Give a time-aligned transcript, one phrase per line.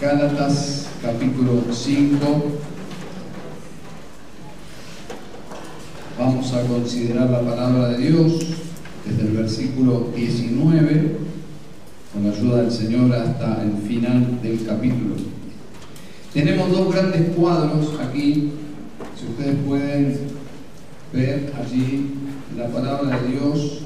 [0.00, 2.26] Gálatas capítulo 5.
[6.18, 8.46] Vamos a considerar la palabra de Dios
[9.06, 11.16] desde el versículo 19,
[12.12, 15.14] con la ayuda del Señor hasta el final del capítulo.
[16.34, 18.52] Tenemos dos grandes cuadros aquí,
[19.18, 20.18] si ustedes pueden
[21.10, 22.12] ver allí
[22.54, 23.78] la palabra de Dios,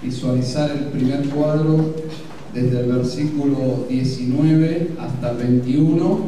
[0.00, 1.96] visualizar el primer cuadro
[2.52, 6.18] desde el versículo 19 hasta el 21.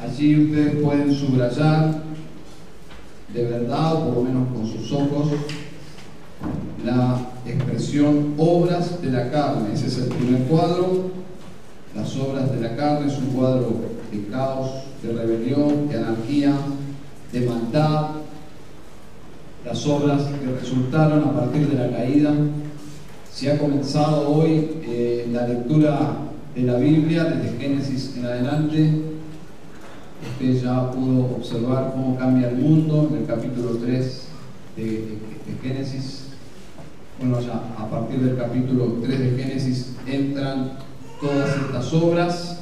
[0.00, 2.02] Allí ustedes pueden subrayar
[3.32, 5.32] de verdad, o por lo menos con sus ojos,
[6.84, 9.72] la expresión obras de la carne.
[9.72, 11.10] Ese es el primer cuadro.
[11.96, 13.76] Las obras de la carne es un cuadro
[14.12, 14.70] de caos,
[15.02, 16.54] de rebelión, de anarquía,
[17.32, 18.10] de maldad.
[19.64, 22.34] Las obras que resultaron a partir de la caída
[23.34, 26.18] se ha comenzado hoy eh, la lectura
[26.54, 28.90] de la Biblia desde Génesis en adelante.
[30.32, 34.22] Usted ya pudo observar cómo cambia el mundo en el capítulo 3
[34.76, 36.26] de, de Génesis.
[37.18, 40.78] Bueno, ya a partir del capítulo 3 de Génesis entran
[41.20, 42.60] todas estas obras,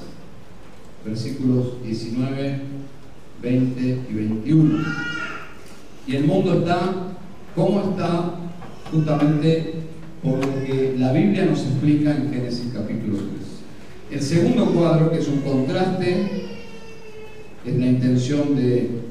[1.04, 2.60] versículos 19,
[3.42, 4.84] 20 y 21.
[6.06, 6.80] Y el mundo está,
[7.54, 8.36] ¿cómo está?
[8.90, 9.81] Justamente
[10.22, 13.28] por lo que la Biblia nos explica en Génesis capítulo 3.
[14.12, 16.52] El segundo cuadro, que es un contraste,
[17.64, 19.02] es la intención de,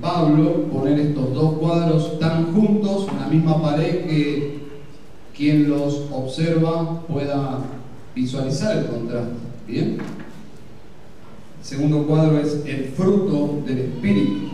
[0.00, 4.60] Pablo poner estos dos cuadros tan juntos en la misma pared que
[5.36, 7.58] quien los observa pueda
[8.14, 9.34] visualizar el contraste.
[9.68, 9.98] ¿Bien?
[11.58, 14.48] El segundo cuadro es el fruto del Espíritu,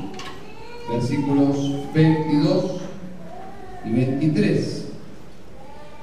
[0.91, 1.57] versículos
[1.95, 2.65] 22
[3.85, 4.86] y 23.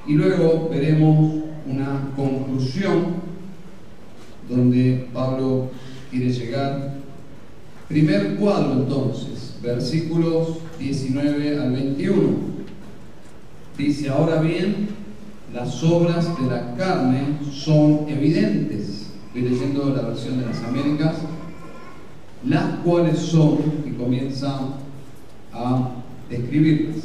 [0.05, 3.23] Y luego veremos una conclusión
[4.49, 5.69] donde Pablo
[6.11, 6.95] quiere llegar.
[7.87, 12.53] Primer cuadro entonces, versículos 19 al 21.
[13.77, 14.89] Dice, ahora bien,
[15.53, 19.07] las obras de la carne son evidentes.
[19.27, 21.15] Estoy leyendo la versión de las Américas,
[22.45, 24.59] las cuales son, y comienza
[25.53, 25.91] a
[26.29, 27.02] describirlas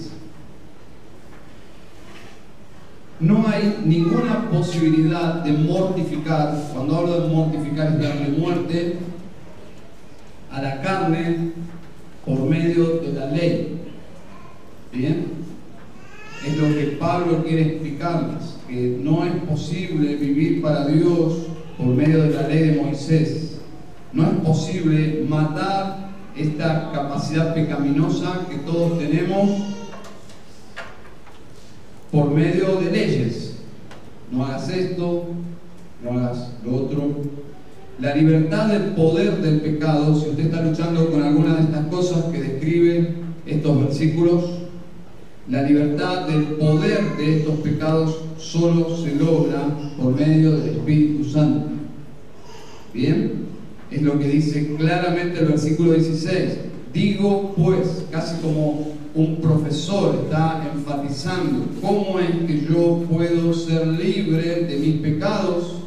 [3.20, 8.96] no hay ninguna posibilidad de mortificar, cuando hablo de mortificar es darle muerte
[10.52, 11.52] a la carne
[12.24, 13.80] por medio de la ley.
[14.92, 15.26] ¿Bien?
[16.46, 21.46] Es lo que Pablo quiere explicarles, que no es posible vivir para Dios
[21.76, 23.58] por medio de la ley de Moisés.
[24.12, 29.77] No es posible matar esta capacidad pecaminosa que todos tenemos
[32.10, 33.54] por medio de leyes.
[34.30, 35.28] No hagas esto,
[36.02, 37.22] no hagas lo otro.
[38.00, 42.24] La libertad del poder del pecado, si usted está luchando con alguna de estas cosas
[42.26, 43.14] que describe
[43.46, 44.44] estos versículos,
[45.48, 49.66] la libertad del poder de estos pecados solo se logra
[50.00, 51.70] por medio del Espíritu Santo.
[52.92, 53.46] Bien,
[53.90, 56.58] es lo que dice claramente el versículo 16.
[56.92, 64.64] Digo pues, casi como un profesor está enfatizando cómo es que yo puedo ser libre
[64.64, 65.80] de mis pecados,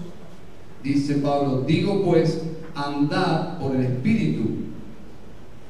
[0.84, 2.42] dice Pablo, digo pues,
[2.76, 4.42] andad por el Espíritu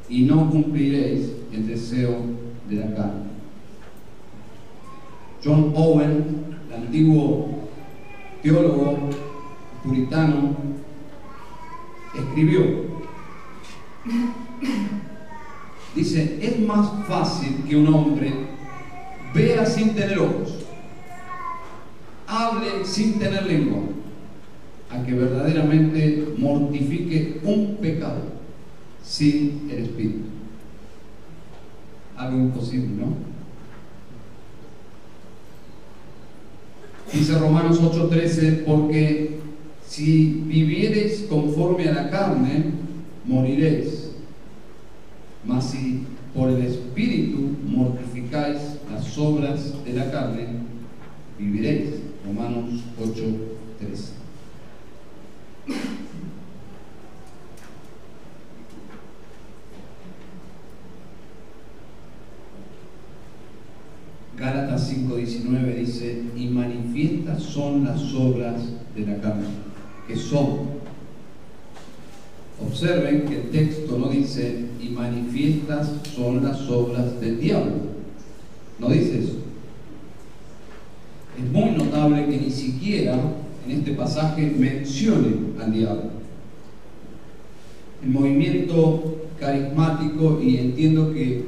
[0.10, 2.18] y no cumpliréis el deseo
[2.70, 3.32] de la carne.
[5.44, 7.50] John Owen, el antiguo
[8.44, 8.98] teólogo
[9.84, 10.56] puritano,
[12.16, 12.62] escribió,
[15.96, 18.32] Dice, es más fácil que un hombre
[19.34, 20.60] vea sin tener ojos,
[22.28, 23.82] hable sin tener lengua,
[24.90, 28.24] a que verdaderamente mortifique un pecado
[29.04, 30.26] sin el Espíritu.
[32.16, 33.32] Algo imposible, ¿no?
[37.12, 39.40] Dice Romanos 8:13, porque
[39.86, 42.72] si viviereis conforme a la carne,
[43.26, 44.01] moriréis
[45.46, 50.48] mas si por el Espíritu mortificáis las obras de la carne,
[51.38, 52.02] viviréis.
[52.26, 53.24] Romanos 8,
[53.80, 54.14] 13.
[64.38, 68.62] Gálatas 5:19 dice, y manifiestas son las obras
[68.96, 69.46] de la carne,
[70.08, 70.81] que son
[72.66, 77.74] Observen que el texto no dice, y manifiestas son las obras del diablo.
[78.80, 79.38] No dice eso.
[81.38, 83.20] Es muy notable que ni siquiera
[83.66, 86.04] en este pasaje mencione al diablo.
[88.04, 91.46] El movimiento carismático, y entiendo que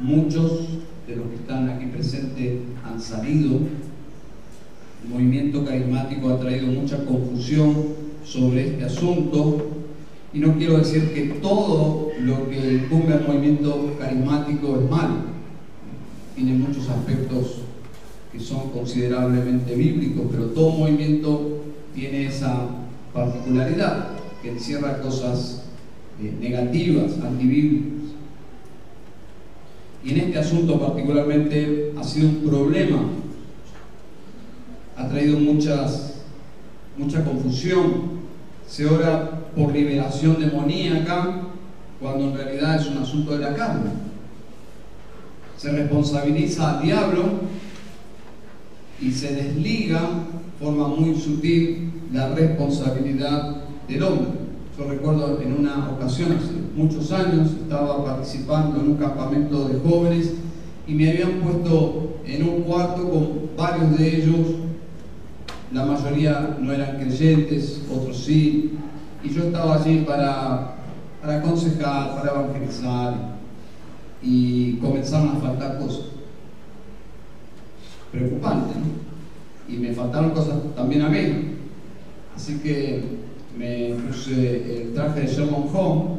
[0.00, 0.68] muchos
[1.06, 3.58] de los que están aquí presentes han salido,
[5.04, 7.74] el movimiento carismático ha traído mucha confusión
[8.24, 9.73] sobre este asunto,
[10.34, 15.14] y no quiero decir que todo lo que incumbe al movimiento carismático es malo,
[16.34, 17.58] tiene muchos aspectos
[18.32, 21.60] que son considerablemente bíblicos, pero todo movimiento
[21.94, 22.66] tiene esa
[23.12, 24.08] particularidad,
[24.42, 25.66] que encierra cosas
[26.20, 27.92] eh, negativas, antibíblicas.
[30.04, 33.04] Y en este asunto particularmente ha sido un problema,
[34.96, 36.24] ha traído muchas,
[36.98, 38.24] mucha confusión.
[38.66, 41.42] Se ora por liberación demoníaca
[42.00, 43.90] cuando en realidad es un asunto de la carne.
[45.56, 47.22] Se responsabiliza al diablo
[49.00, 53.56] y se desliga de forma muy sutil la responsabilidad
[53.88, 54.44] del hombre.
[54.76, 60.32] Yo recuerdo en una ocasión, hace muchos años, estaba participando en un campamento de jóvenes
[60.86, 64.46] y me habían puesto en un cuarto con varios de ellos,
[65.72, 68.72] la mayoría no eran creyentes, otros sí,
[69.24, 70.74] y yo estaba allí para,
[71.20, 73.14] para aconsejar, para evangelizar
[74.22, 76.04] y comenzaron a faltar cosas
[78.12, 79.74] preocupante, ¿no?
[79.74, 81.54] Y me faltaron cosas también a mí.
[82.36, 83.02] Así que
[83.58, 86.18] me puse el traje de Sherman Home,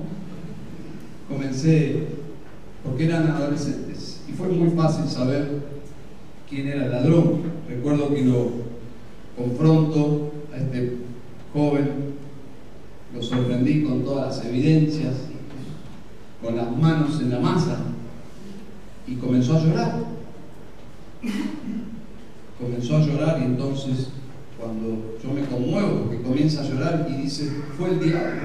[1.29, 2.07] comencé,
[2.83, 5.61] porque eran adolescentes, y fue muy fácil saber
[6.49, 7.43] quién era el ladrón.
[7.69, 8.51] Recuerdo que lo
[9.37, 10.97] confronto a este
[11.53, 12.14] joven,
[13.15, 15.13] lo sorprendí con todas las evidencias,
[16.43, 17.77] con las manos en la masa,
[19.07, 20.15] y comenzó a llorar
[22.59, 24.09] comenzó a llorar y entonces
[24.59, 28.41] cuando yo me conmuevo, porque comienza a llorar y dice, fue el diablo.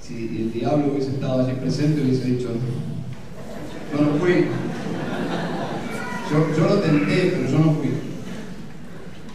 [0.00, 2.48] Si el diablo hubiese estado allí presente, hubiese dicho,
[3.92, 4.46] yo no fui.
[6.30, 8.07] Yo, yo lo tenté, pero yo no fui.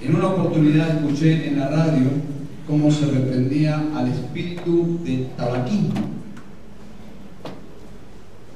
[0.04, 2.10] En una oportunidad escuché en la radio
[2.68, 5.94] cómo se reprendía al espíritu del tabaquismo.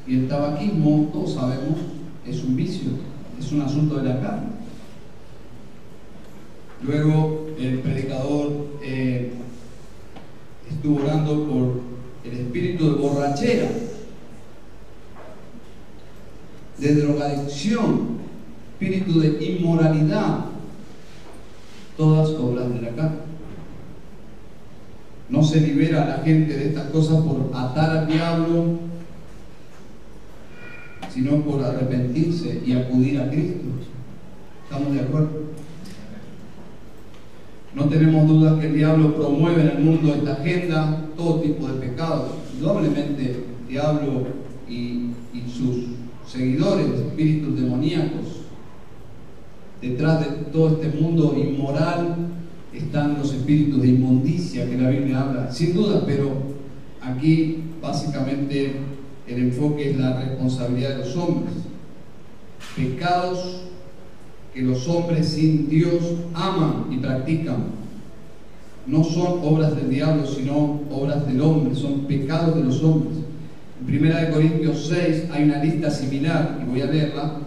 [0.05, 1.77] Y el tabaquismo, todos sabemos,
[2.25, 2.89] es un vicio,
[3.39, 4.47] es un asunto de la carne.
[6.83, 9.31] Luego el predicador eh,
[10.69, 11.81] estuvo orando por
[12.25, 13.69] el espíritu de borrachera,
[16.77, 18.17] de drogadicción,
[18.73, 20.46] espíritu de inmoralidad,
[21.97, 23.17] todas obras de la carne.
[25.29, 28.79] No se libera a la gente de estas cosas por atar al diablo,
[31.13, 33.65] sino por arrepentirse y acudir a Cristo.
[34.63, 35.47] ¿Estamos de acuerdo?
[37.75, 41.87] No tenemos dudas que el diablo promueve en el mundo esta agenda, todo tipo de
[41.87, 42.31] pecados.
[42.53, 44.27] Indudablemente el diablo
[44.69, 45.11] y
[45.47, 45.87] sus
[46.25, 48.36] seguidores, espíritus demoníacos,
[49.81, 52.15] detrás de todo este mundo inmoral
[52.73, 56.31] están los espíritus de inmundicia que la Biblia habla, sin duda, pero
[57.01, 58.75] aquí básicamente
[59.27, 61.53] el enfoque es la responsabilidad de los hombres.
[62.75, 63.61] Pecados
[64.53, 66.01] que los hombres sin Dios
[66.33, 67.77] aman y practican.
[68.87, 73.17] No son obras del diablo, sino obras del hombre, son pecados de los hombres.
[73.87, 77.46] En 1 Corintios 6 hay una lista similar, y voy a leerla.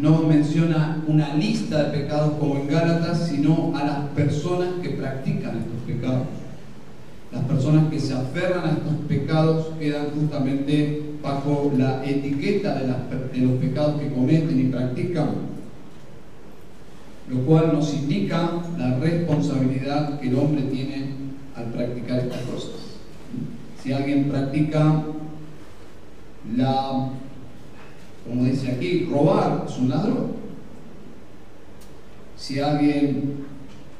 [0.00, 5.58] no menciona una lista de pecados como en Gálatas, sino a las personas que practican
[5.58, 6.26] estos pecados.
[7.30, 13.52] Las personas que se aferran a estos pecados quedan justamente bajo la etiqueta de, los
[13.60, 15.28] pecados que cometen y practican,
[17.28, 21.10] lo cual nos indica la responsabilidad que el hombre tiene
[21.54, 22.70] al practicar estas cosas.
[23.82, 25.04] Si alguien practica
[26.56, 27.10] la,
[28.26, 30.32] como dice aquí, robar, es un ladrón.
[32.36, 33.44] Si alguien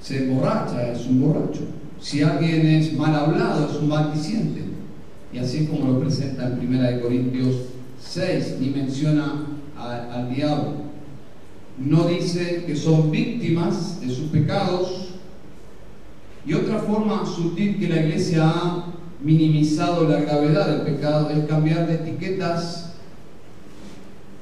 [0.00, 1.60] se emborracha, es un borracho.
[2.00, 4.62] Si alguien es mal hablado, es un maldiciente.
[5.32, 7.54] Y así como lo presenta en 1 Corintios
[8.00, 9.46] 6, ni menciona
[9.76, 10.90] al diablo.
[11.78, 15.14] no dice que son víctimas de sus pecados.
[16.46, 18.86] Y otra forma sutil que la iglesia ha
[19.22, 22.89] minimizado la gravedad del pecado es cambiar de etiquetas,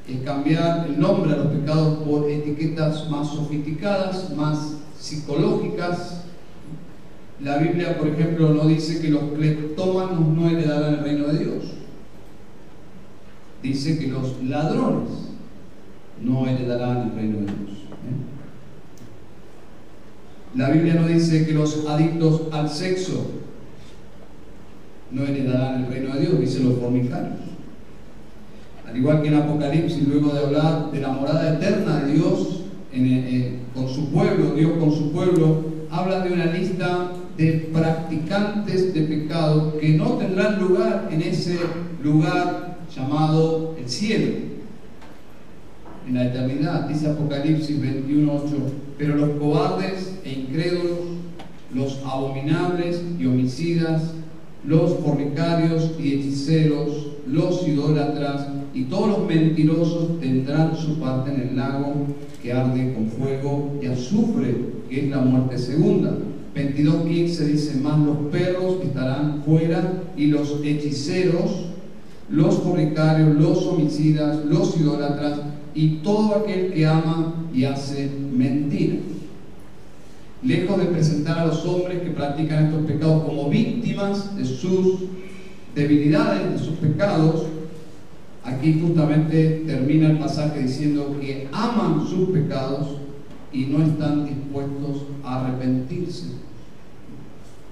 [0.09, 6.25] es cambiar el nombre a los pecados por etiquetas más sofisticadas, más psicológicas.
[7.41, 11.65] La Biblia, por ejemplo, no dice que los cleptómanos no heredarán el reino de Dios.
[13.63, 15.11] Dice que los ladrones
[16.23, 17.71] no heredarán el reino de Dios.
[17.71, 18.39] ¿eh?
[20.55, 23.27] La Biblia no dice que los adictos al sexo
[25.11, 27.48] no heredarán el reino de Dios, dice los fornicarios.
[28.89, 32.61] Al igual que en Apocalipsis, luego de hablar de la morada eterna de Dios
[32.93, 39.03] eh, con su pueblo, Dios con su pueblo, habla de una lista de practicantes de
[39.03, 41.59] pecado que no tendrán lugar en ese
[42.03, 44.33] lugar llamado el cielo,
[46.07, 48.41] en la eternidad, dice Apocalipsis 21.8,
[48.97, 50.99] pero los cobardes e incrédulos,
[51.75, 54.15] los abominables y homicidas,
[54.65, 61.57] los fornicarios y hechiceros, los idólatras y todos los mentirosos tendrán su parte en el
[61.57, 62.07] lago
[62.43, 64.55] que arde con fuego y azufre,
[64.89, 66.17] que es la muerte segunda.
[66.55, 71.67] 22.15 dice, más los perros estarán fuera y los hechiceros,
[72.31, 75.41] los fornicarios, los homicidas, los idólatras
[75.75, 78.97] y todo aquel que ama y hace mentira.
[80.43, 85.01] Lejos de presentar a los hombres que practican estos pecados como víctimas de sus
[85.75, 87.47] debilidades, de sus pecados,
[88.45, 92.97] aquí justamente termina el pasaje diciendo que aman sus pecados
[93.53, 96.27] y no están dispuestos a arrepentirse.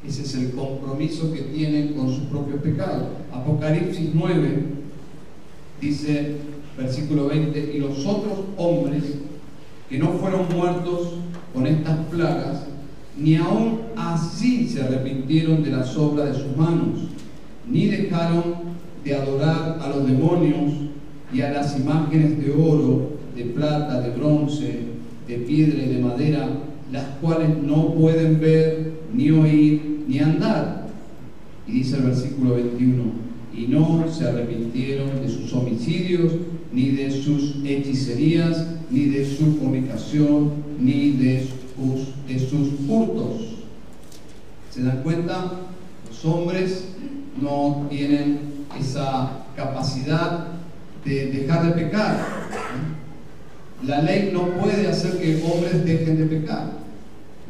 [0.07, 3.09] Ese es el compromiso que tienen con sus propios pecados.
[3.33, 4.65] Apocalipsis 9
[5.81, 6.37] dice,
[6.77, 9.03] versículo 20, y los otros hombres
[9.89, 11.15] que no fueron muertos
[11.53, 12.67] con estas plagas,
[13.17, 17.01] ni aún así se arrepintieron de las obras de sus manos,
[17.71, 20.73] ni dejaron de adorar a los demonios
[21.33, 24.81] y a las imágenes de oro, de plata, de bronce,
[25.27, 26.49] de piedra y de madera,
[26.93, 30.89] las cuales no pueden ver, ni oír, ni andar.
[31.67, 33.03] Y dice el versículo 21,
[33.55, 36.33] y no se arrepintieron de sus homicidios,
[36.73, 43.57] ni de sus hechicerías, ni de su fornicación, ni de sus, de sus hurtos.
[44.71, 45.53] ¿Se dan cuenta?
[46.09, 46.89] Los hombres
[47.41, 50.47] no tienen esa capacidad
[51.05, 52.17] de dejar de pecar.
[53.85, 56.71] La ley no puede hacer que hombres dejen de pecar.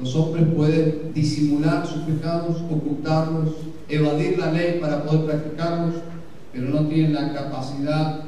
[0.01, 3.55] Los hombres pueden disimular sus pecados, ocultarlos,
[3.89, 5.95] evadir la ley para poder practicarlos,
[6.53, 8.21] pero no tienen la capacidad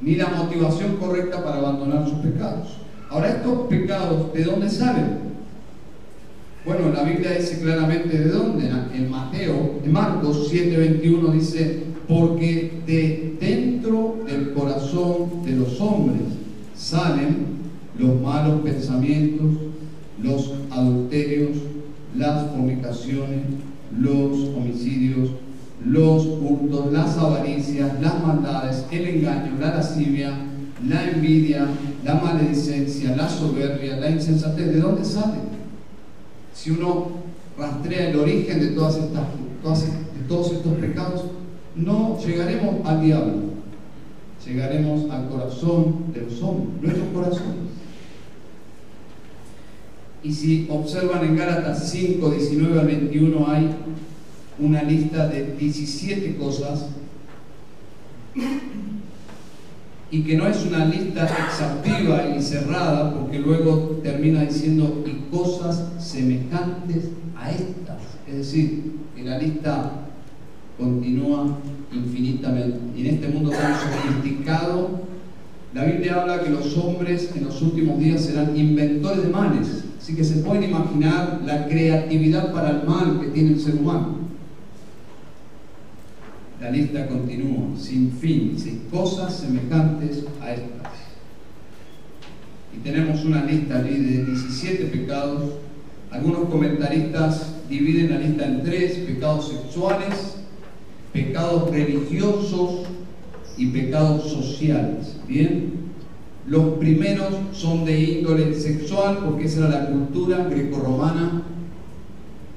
[0.00, 2.78] ni la motivación correcta para abandonar sus pecados.
[3.10, 5.33] Ahora, estos pecados, ¿de dónde salen?
[6.64, 8.70] Bueno, la Biblia dice claramente de dónde.
[8.94, 16.22] En Mateo, en Marcos 7:21 dice, porque de dentro del corazón de los hombres
[16.74, 17.64] salen
[17.98, 19.46] los malos pensamientos,
[20.22, 21.50] los adulterios,
[22.16, 23.40] las fornicaciones,
[24.00, 25.30] los homicidios,
[25.84, 30.32] los hurtos, las avaricias, las maldades, el engaño, la lascivia,
[30.88, 31.66] la envidia,
[32.04, 34.72] la maledicencia, la soberbia, la insensatez.
[34.72, 35.53] ¿De dónde sale?
[36.54, 37.08] Si uno
[37.58, 38.96] rastrea el origen de, todos
[40.52, 41.24] estos pecados,
[41.74, 43.34] no llegaremos al diablo,
[44.46, 47.64] llegaremos al corazón de los hombres, nuestros corazones.
[50.22, 53.70] Y si observan en Gálatas 5, 19 al 21 hay
[54.58, 56.86] una lista de 17 cosas
[60.10, 65.92] y que no es una lista exhaustiva y cerrada porque luego termina diciendo y cosas
[65.98, 68.02] semejantes a estas.
[68.28, 69.92] Es decir, que la lista
[70.78, 71.58] continúa
[71.92, 72.78] infinitamente.
[72.96, 75.02] Y en este mundo tan sofisticado,
[75.72, 79.84] la Biblia habla que los hombres en los últimos días serán inventores de males.
[80.00, 84.23] Así que se pueden imaginar la creatividad para el mal que tiene el ser humano.
[86.64, 90.92] La lista continúa, sin fin, sin cosas semejantes a estas.
[92.74, 95.42] Y tenemos una lista de 17 pecados.
[96.10, 100.36] Algunos comentaristas dividen la lista en tres, pecados sexuales,
[101.12, 102.86] pecados religiosos
[103.58, 105.16] y pecados sociales.
[105.28, 105.70] Bien,
[106.46, 111.42] los primeros son de índole sexual, porque esa era la cultura grecorromana.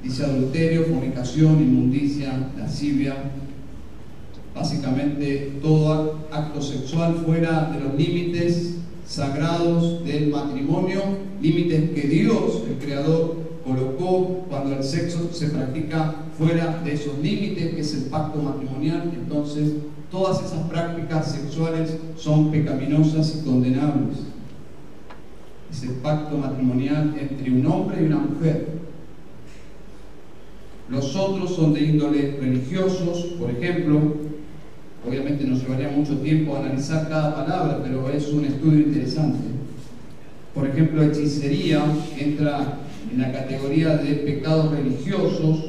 [0.01, 3.13] Dice adulterio, fornicación, inmundicia, lascivia.
[4.57, 10.99] Básicamente todo acto sexual fuera de los límites sagrados del matrimonio,
[11.39, 17.75] límites que Dios, el Creador, colocó cuando el sexo se practica fuera de esos límites,
[17.75, 19.11] que es el pacto matrimonial.
[19.13, 19.73] Entonces,
[20.09, 24.17] todas esas prácticas sexuales son pecaminosas y condenables.
[25.71, 28.69] Ese pacto matrimonial entre un hombre y una mujer.
[30.89, 34.26] Los otros son de índole religiosos, por ejemplo,
[35.07, 39.39] obviamente nos llevaría mucho tiempo analizar cada palabra, pero es un estudio interesante.
[40.53, 41.83] Por ejemplo, hechicería
[42.17, 42.79] entra
[43.11, 45.65] en la categoría de pecados religiosos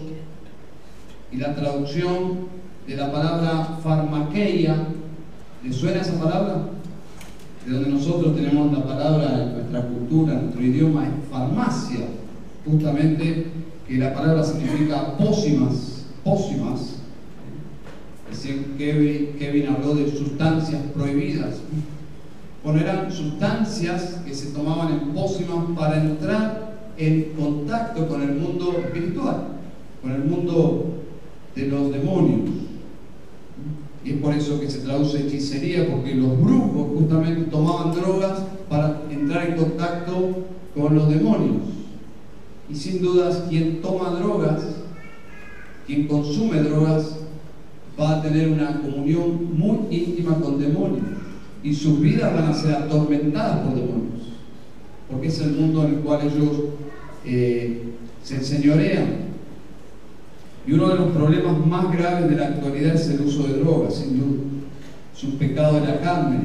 [1.31, 2.49] y la traducción
[2.87, 4.77] de la palabra farmaqueia,
[5.63, 6.63] ¿le suena esa palabra?
[7.67, 12.07] De donde nosotros tenemos la palabra en nuestra cultura, en nuestro idioma, es farmacia,
[12.65, 13.47] justamente
[13.87, 16.98] que la palabra significa pócimas, pócimas.
[18.77, 21.57] Kevin, Kevin habló de sustancias prohibidas.
[22.63, 28.83] Bueno, eran sustancias que se tomaban en pócimas para entrar en contacto con el mundo
[28.85, 29.49] espiritual,
[30.03, 30.85] con el mundo
[31.55, 32.51] de los demonios.
[34.05, 39.03] Y es por eso que se traduce hechicería, porque los brujos justamente tomaban drogas para
[39.11, 40.45] entrar en contacto
[40.75, 41.63] con los demonios.
[42.71, 44.63] Y sin dudas, quien toma drogas,
[45.87, 47.18] quien consume drogas,
[47.99, 51.05] va a tener una comunión muy íntima con demonios.
[51.63, 54.23] Y sus vidas van a ser atormentadas por demonios.
[55.11, 56.61] Porque es el mundo en el cual ellos
[57.25, 57.83] eh,
[58.23, 59.29] se enseñorean.
[60.67, 63.95] Y uno de los problemas más graves de la actualidad es el uso de drogas,
[63.97, 64.43] sin duda.
[65.17, 66.41] Es un pecado de la carne,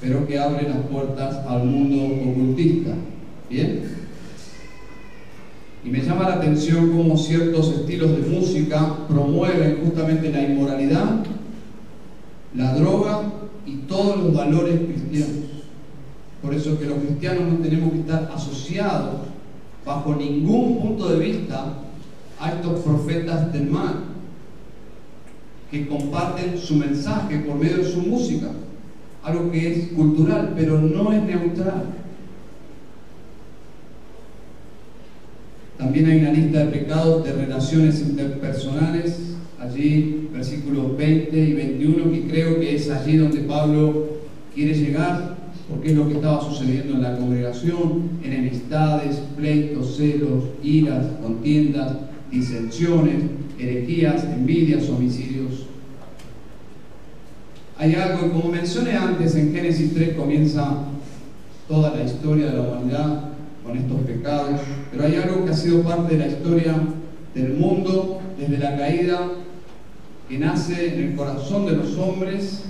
[0.00, 2.90] pero que abre las puertas al mundo ocultista.
[3.48, 3.89] ¿Bien?
[5.84, 11.24] Y me llama la atención cómo ciertos estilos de música promueven justamente la inmoralidad,
[12.54, 13.22] la droga
[13.64, 15.50] y todos los valores cristianos.
[16.42, 19.20] Por eso que los cristianos no tenemos que estar asociados
[19.84, 21.74] bajo ningún punto de vista
[22.38, 24.04] a estos profetas del mal
[25.70, 28.48] que comparten su mensaje por medio de su música,
[29.22, 31.99] algo que es cultural, pero no es neutral.
[35.80, 39.16] También hay una lista de pecados de relaciones interpersonales,
[39.58, 44.08] allí versículos 20 y 21, que creo que es allí donde Pablo
[44.54, 45.38] quiere llegar,
[45.70, 51.96] porque es lo que estaba sucediendo en la congregación, enemistades, pleitos, celos, iras, contiendas,
[52.30, 53.22] disensiones,
[53.58, 55.64] herejías, envidias, homicidios.
[57.78, 60.74] Hay algo, como mencioné antes, en Génesis 3 comienza
[61.66, 63.29] toda la historia de la humanidad,
[63.70, 66.74] con estos pecados, pero hay algo que ha sido parte de la historia
[67.34, 69.28] del mundo desde la caída,
[70.28, 72.64] que nace en el corazón de los hombres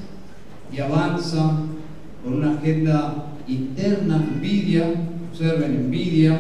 [0.73, 1.57] y avanza
[2.23, 4.85] con una agenda interna, envidia,
[5.31, 6.39] observen envidia,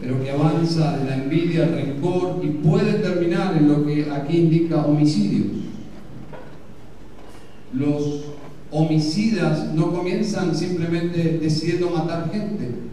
[0.00, 4.38] pero que avanza de la envidia al rencor y puede terminar en lo que aquí
[4.38, 5.46] indica homicidios.
[7.72, 8.24] Los
[8.70, 12.86] homicidas no comienzan simplemente decidiendo matar gente,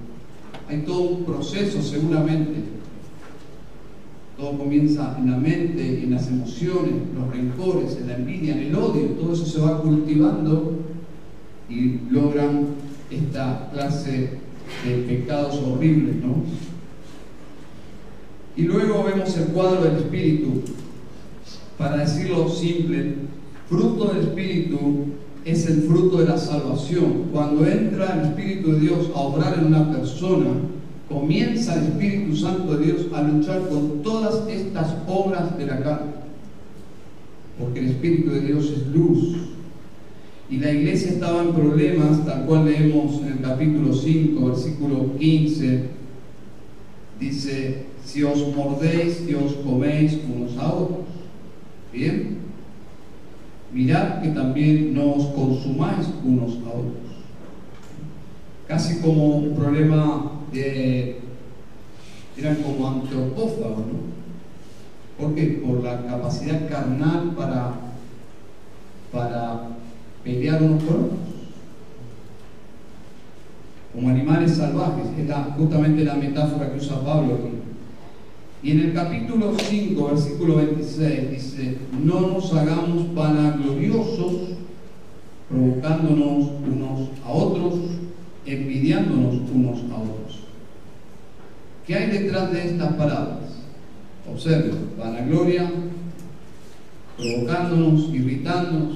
[0.69, 2.63] hay todo un proceso seguramente.
[4.37, 8.75] Todo comienza en la mente, en las emociones, los rencores, en la envidia, en el
[8.75, 9.07] odio.
[9.19, 10.79] Todo eso se va cultivando
[11.69, 12.67] y logran
[13.11, 14.39] esta clase
[14.85, 16.43] de pecados horribles, ¿no?
[18.55, 20.61] Y luego vemos el cuadro del Espíritu.
[21.77, 23.15] Para decirlo simple,
[23.67, 25.05] fruto del Espíritu
[25.45, 27.25] es el fruto de la salvación.
[27.31, 30.47] Cuando entra el Espíritu de Dios a obrar en una persona,
[31.09, 36.11] comienza el Espíritu Santo de Dios a luchar con todas estas obras de la carne.
[37.59, 39.35] Porque el Espíritu de Dios es luz.
[40.49, 45.83] Y la iglesia estaba en problemas, tal cual leemos en el capítulo 5, versículo 15.
[47.19, 50.99] Dice, si os mordéis y os coméis unos a otros.
[51.91, 52.42] Bien,
[53.73, 57.03] mirad que también no os consumáis unos a otros.
[58.67, 61.19] Casi como un problema de...
[62.37, 64.13] eran como antropófagos, ¿no?
[65.17, 65.61] ¿Por qué?
[65.65, 67.73] Por la capacidad carnal para,
[69.11, 69.61] para
[70.23, 71.19] pelear unos con otros.
[73.93, 77.72] Como animales salvajes, es justamente la metáfora que usa Pablo aquí.
[78.63, 84.33] Y en el capítulo 5, versículo 26, dice, no nos hagamos vanagloriosos,
[85.49, 87.73] provocándonos unos a otros,
[88.45, 90.39] envidiándonos unos a otros.
[91.85, 93.49] ¿Qué hay detrás de estas palabras?
[94.31, 95.69] Observen, vanagloria,
[97.17, 98.95] provocándonos, irritándonos,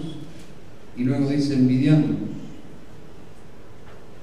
[0.96, 2.30] y luego dice envidiándonos.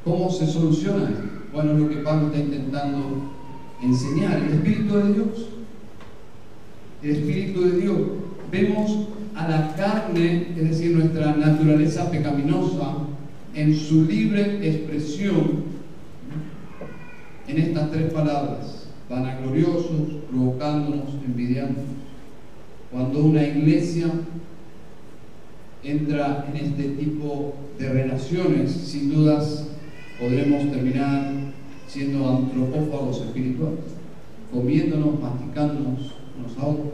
[0.05, 1.23] ¿Cómo se soluciona esto?
[1.53, 3.34] Bueno, es lo que Pablo está intentando
[3.83, 4.43] enseñar.
[4.43, 5.49] El Espíritu de Dios.
[7.03, 7.99] El Espíritu de Dios.
[8.51, 12.95] Vemos a la carne, es decir, nuestra naturaleza pecaminosa,
[13.55, 15.75] en su libre expresión
[17.47, 21.85] en estas tres palabras, vanagloriosos, provocándonos, envidiándonos.
[22.91, 24.07] Cuando una iglesia
[25.83, 29.67] entra en este tipo de relaciones, sin dudas
[30.19, 31.33] podremos terminar
[31.95, 33.85] siendo antropófagos espirituales,
[34.53, 36.01] comiéndonos, masticándonos
[36.37, 36.93] unos a otros.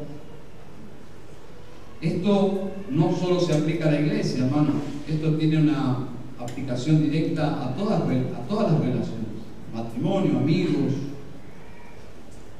[2.02, 4.72] Esto no solo se aplica a la iglesia, hermano,
[5.08, 6.06] esto tiene una
[6.38, 9.28] aplicación directa a todas, a todas las relaciones,
[9.74, 10.92] matrimonio, amigos,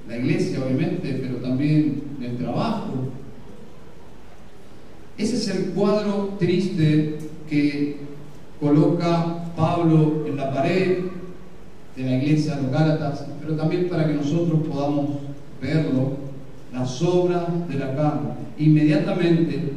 [0.09, 2.93] la iglesia obviamente, pero también el trabajo.
[5.19, 7.19] Ese es el cuadro triste
[7.51, 7.99] que
[8.59, 11.20] coloca Pablo en la pared
[11.97, 15.11] de la iglesia los Gálatas, pero también para que nosotros podamos
[15.61, 16.17] verlo,
[16.73, 18.31] las obras de la carne.
[18.59, 19.73] Inmediatamente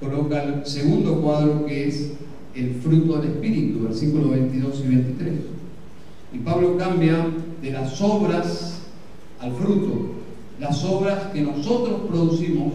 [0.00, 2.12] coloca el segundo cuadro que es
[2.54, 5.32] el fruto del Espíritu, versículos 22 y 23.
[6.34, 7.26] Y Pablo cambia
[7.60, 8.82] de las obras
[9.40, 10.12] al fruto,
[10.60, 12.72] las obras que nosotros producimos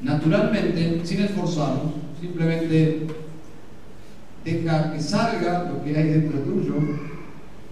[0.00, 3.06] naturalmente, sin esforzarnos, simplemente
[4.44, 6.74] deja que salga lo que hay dentro tuyo,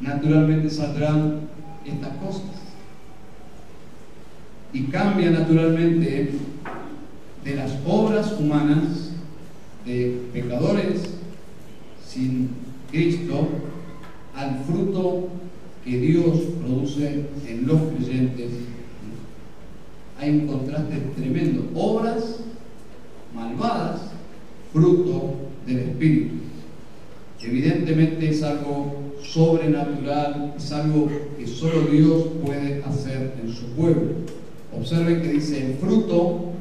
[0.01, 1.41] naturalmente saldrán
[1.85, 2.43] estas cosas.
[4.73, 6.31] Y cambia naturalmente
[7.45, 9.13] de las obras humanas
[9.85, 11.03] de pecadores
[12.07, 12.51] sin
[12.91, 13.49] Cristo
[14.35, 15.29] al fruto
[15.85, 18.51] que Dios produce en los creyentes.
[20.19, 21.71] Hay un contraste tremendo.
[21.75, 22.41] Obras
[23.35, 24.01] malvadas,
[24.73, 26.35] fruto del Espíritu.
[27.41, 31.09] Evidentemente es algo sobrenatural, es algo
[31.39, 34.13] que solo Dios puede hacer en su pueblo.
[34.77, 36.53] Observen que dice el fruto,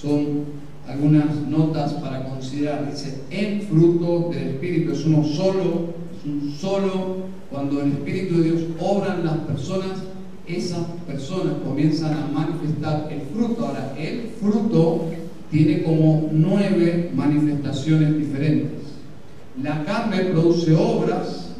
[0.00, 0.44] son
[0.86, 2.90] algunas notas para considerar.
[2.90, 7.30] Dice, el fruto del Espíritu es uno solo, es un solo.
[7.50, 10.02] Cuando el Espíritu de Dios obra en las personas,
[10.46, 13.66] esas personas comienzan a manifestar el fruto.
[13.66, 15.06] Ahora, el fruto
[15.50, 18.79] tiene como nueve manifestaciones diferentes.
[19.62, 21.54] La carne produce obras,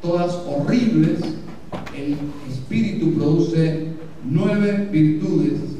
[0.00, 1.20] todas horribles.
[1.96, 2.16] El
[2.50, 3.88] Espíritu produce
[4.24, 5.74] nueve virtudes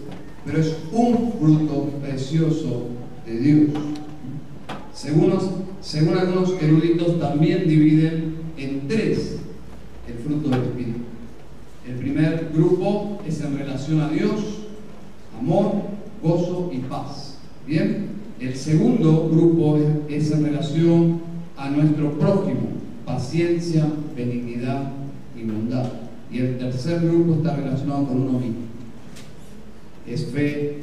[0.45, 2.89] pero es un fruto precioso
[3.27, 3.71] de Dios.
[4.93, 5.33] Según,
[6.17, 9.39] algunos eruditos también dividen en tres
[10.07, 11.01] el fruto del Espíritu.
[11.87, 14.41] El primer grupo es en relación a Dios,
[15.39, 15.83] amor,
[16.23, 17.39] gozo y paz.
[17.67, 18.09] Bien,
[18.41, 21.21] el segundo grupo es en relación
[21.57, 22.69] a nuestro prójimo,
[23.07, 24.93] paciencia, benignidad
[25.37, 25.91] y bondad.
[26.31, 28.75] Y el tercer grupo está relacionado con uno mismo
[30.07, 30.81] es fe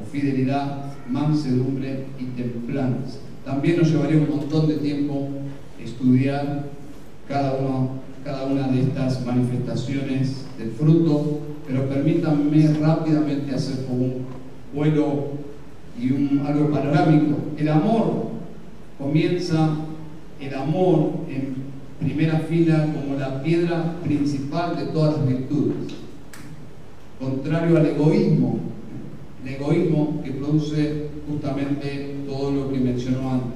[0.00, 3.18] o fidelidad, mansedumbre y templanza.
[3.44, 5.28] También nos llevaría un montón de tiempo
[5.82, 6.66] estudiar
[7.28, 7.58] cada,
[8.24, 14.26] cada una de estas manifestaciones del fruto, pero permítanme rápidamente hacer como un
[14.74, 15.43] vuelo
[16.00, 17.36] y un, algo panorámico.
[17.56, 18.28] El amor
[18.98, 19.76] comienza,
[20.40, 21.54] el amor en
[22.00, 25.94] primera fila como la piedra principal de todas las virtudes
[27.24, 28.58] contrario al egoísmo,
[29.44, 33.54] el egoísmo que produce justamente todo lo que mencionó antes.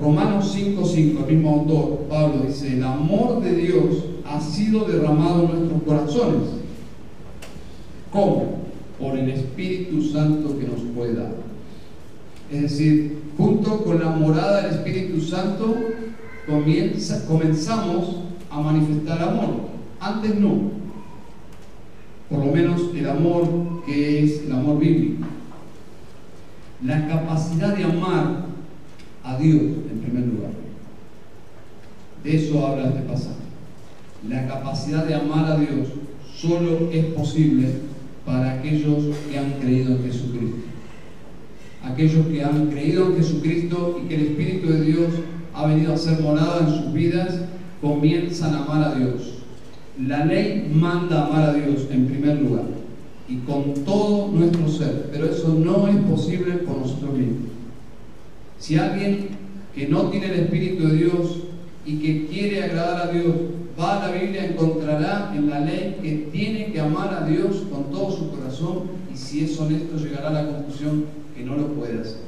[0.00, 5.50] Romanos 5.5, el mismo autor, Pablo dice, el amor de Dios ha sido derramado en
[5.50, 6.48] nuestros corazones.
[8.10, 8.53] ¿Cómo?
[9.04, 11.34] Por el Espíritu Santo que nos puede dar.
[12.50, 15.76] Es decir, junto con la morada del Espíritu Santo
[16.46, 19.68] comienza, comenzamos a manifestar amor.
[20.00, 20.72] Antes no
[22.30, 23.46] por lo menos el amor
[23.84, 25.26] que es el amor bíblico.
[26.82, 28.46] La capacidad de amar
[29.22, 30.52] a Dios en primer lugar.
[32.22, 33.34] De eso habla este pasaje.
[34.30, 35.88] La capacidad de amar a Dios
[36.34, 37.83] solo es posible
[38.24, 40.56] para aquellos que han creído en Jesucristo.
[41.82, 45.08] Aquellos que han creído en Jesucristo y que el Espíritu de Dios
[45.52, 47.40] ha venido a ser morada en sus vidas,
[47.80, 49.34] comienzan a amar a Dios
[50.02, 52.64] la ley manda amar a Dios en primer lugar
[53.28, 57.50] y con todo nuestro ser, pero eso no es posible por nosotros mismos.
[58.58, 59.28] Si alguien
[59.74, 61.38] que no tiene el Espíritu de Dios
[61.86, 63.34] y que quiere agradar a Dios
[63.78, 67.90] va a la Biblia, encontrará en la ley que tiene que amar a Dios con
[67.90, 68.82] todo su corazón
[69.12, 71.04] y si es honesto llegará a la conclusión
[71.36, 72.24] que no lo puede hacer.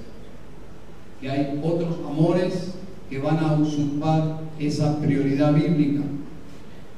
[1.20, 2.74] que hay otros amores
[3.08, 6.02] que van a usurpar esa prioridad bíblica.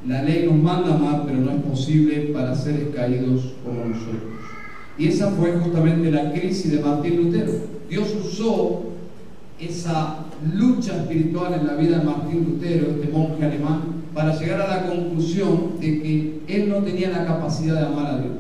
[0.07, 4.23] La ley nos manda amar, pero no es posible para seres caídos como nosotros.
[4.97, 7.53] Y esa fue justamente la crisis de Martín Lutero.
[7.89, 8.83] Dios usó
[9.61, 14.67] esa lucha espiritual en la vida de Martín Lutero, este monje alemán, para llegar a
[14.67, 18.33] la conclusión de que él no tenía la capacidad de amar a Dios.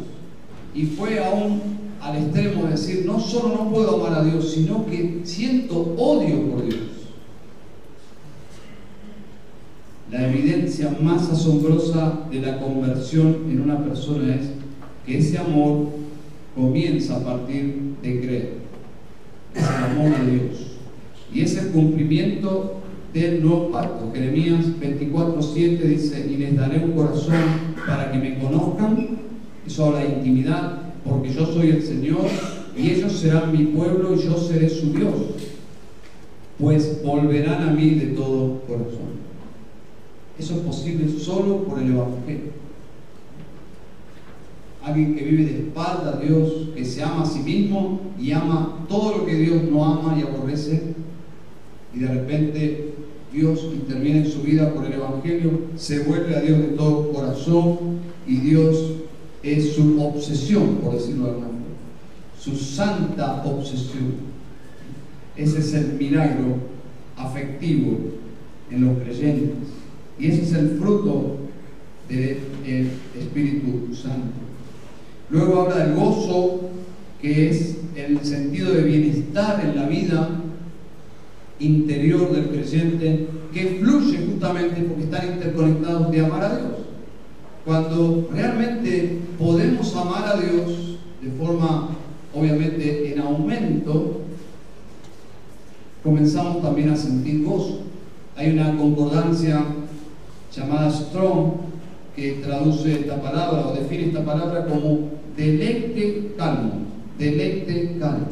[0.74, 1.60] Y fue aún
[2.00, 6.50] al extremo de decir, no solo no puedo amar a Dios, sino que siento odio
[6.50, 6.80] por Dios.
[10.10, 14.50] La evidencia más asombrosa de la conversión en una persona es
[15.06, 15.90] que ese amor
[16.56, 18.52] comienza a partir de creer.
[19.54, 20.58] Es el amor de Dios.
[21.32, 22.77] Y es el cumplimiento
[23.12, 24.10] del nuevo pacto.
[24.12, 27.34] Jeremías 24:7 dice, y les daré un corazón
[27.86, 29.18] para que me conozcan.
[29.66, 32.26] Eso habla de intimidad, porque yo soy el Señor
[32.76, 35.14] y ellos serán mi pueblo y yo seré su Dios.
[36.58, 39.18] Pues volverán a mí de todo corazón.
[40.38, 42.58] Eso es posible solo por el Evangelio.
[44.82, 48.86] Alguien que vive de espalda a Dios, que se ama a sí mismo y ama
[48.88, 50.94] todo lo que Dios no ama y aborrece.
[51.94, 52.94] Y de repente
[53.32, 57.78] Dios interviene en su vida por el Evangelio, se vuelve a Dios de todo corazón
[58.26, 58.94] y Dios
[59.42, 61.48] es su obsesión, por decirlo de
[62.40, 64.28] su santa obsesión.
[65.36, 66.56] Ese es el milagro
[67.16, 67.98] afectivo
[68.70, 69.68] en los creyentes.
[70.18, 71.36] Y ese es el fruto
[72.08, 74.34] del Espíritu Santo.
[75.30, 76.70] Luego habla del gozo,
[77.20, 80.30] que es el sentido de bienestar en la vida
[81.58, 86.72] interior del creyente, que fluye justamente porque están interconectados de amar a Dios.
[87.64, 91.88] Cuando realmente podemos amar a Dios de forma,
[92.34, 94.20] obviamente, en aumento,
[96.02, 97.80] comenzamos también a sentir gozo.
[98.36, 99.64] Hay una concordancia
[100.54, 101.68] llamada Strong,
[102.18, 106.72] que traduce esta palabra o define esta palabra como deleite calmo,
[107.16, 108.26] deleite calmo.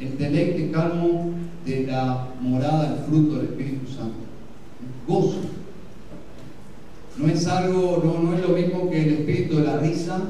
[0.00, 1.32] El deleite calmo
[1.64, 4.26] de la morada, el fruto del Espíritu Santo.
[5.06, 5.40] Gozo.
[7.18, 10.20] No es algo, no, no es lo mismo que el espíritu de la risa,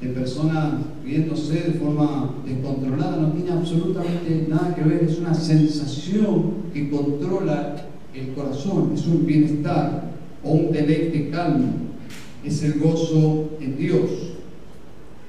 [0.00, 6.54] de personas viéndose de forma descontrolada, no tiene absolutamente nada que ver, es una sensación
[6.72, 7.76] que controla
[8.14, 11.72] el corazón, es un bienestar o un deleite calmo,
[12.42, 14.10] es el gozo en Dios.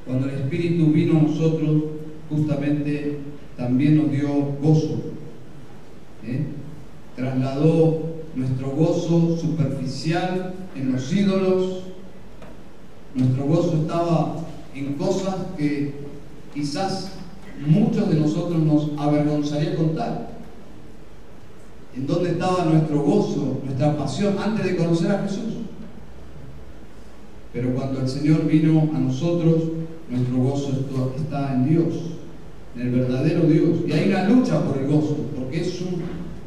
[0.05, 1.83] Cuando el Espíritu vino a nosotros,
[2.29, 3.19] justamente
[3.57, 4.29] también nos dio
[4.61, 5.01] gozo.
[6.25, 6.45] ¿eh?
[7.15, 11.83] Trasladó nuestro gozo superficial en los ídolos.
[13.15, 14.35] Nuestro gozo estaba
[14.73, 15.93] en cosas que
[16.53, 17.11] quizás
[17.65, 20.33] muchos de nosotros nos avergonzaría contar
[21.95, 25.53] en dónde estaba nuestro gozo, nuestra pasión antes de conocer a Jesús.
[27.53, 29.61] Pero cuando el Señor vino a nosotros,
[30.09, 30.71] nuestro gozo
[31.15, 32.12] está en Dios,
[32.75, 33.79] en el verdadero Dios.
[33.87, 35.81] Y hay una lucha por el gozo, porque es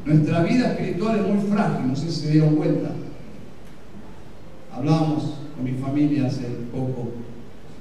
[0.05, 2.91] nuestra vida espiritual es muy frágil, no sé si se dieron cuenta.
[4.73, 7.09] Hablábamos con mi familia hace poco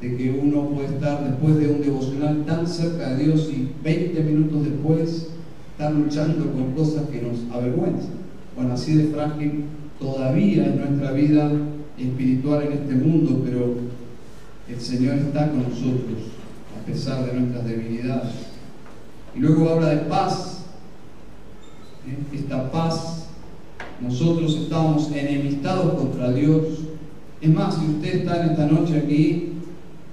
[0.02, 4.24] de que uno puede estar después de un devocional tan cerca de Dios y 20
[4.24, 5.28] minutos después
[5.72, 8.26] estar luchando con cosas que nos avergüenzan.
[8.56, 9.66] Bueno, así de frágil
[10.00, 11.52] todavía es nuestra vida
[11.98, 13.76] espiritual en este mundo, pero
[14.68, 16.35] el Señor está con nosotros
[16.86, 18.32] a pesar de nuestras debilidades.
[19.36, 20.66] Y luego habla de paz.
[22.08, 22.36] ¿eh?
[22.36, 23.26] Esta paz,
[24.00, 26.64] nosotros estamos enemistados contra Dios.
[27.42, 29.54] Es más, si usted está en esta noche aquí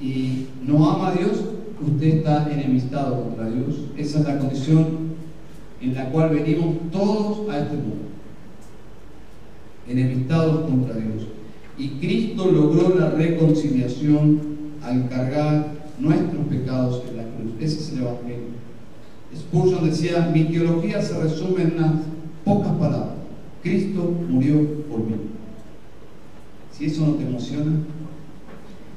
[0.01, 1.45] y no ama a Dios,
[1.87, 3.77] usted está enemistado contra Dios.
[3.99, 5.13] Esa es la condición
[5.83, 8.07] en la cual venimos todos a este mundo,
[9.87, 11.27] enemistados contra Dios.
[11.77, 14.41] Y Cristo logró la reconciliación
[14.83, 16.62] al cargar nuestros pecados
[19.37, 21.93] Spurgeon decía, mi teología se resume en unas
[22.45, 23.15] pocas palabras.
[23.63, 25.17] Cristo murió por mí.
[26.73, 27.73] Si eso no te emociona,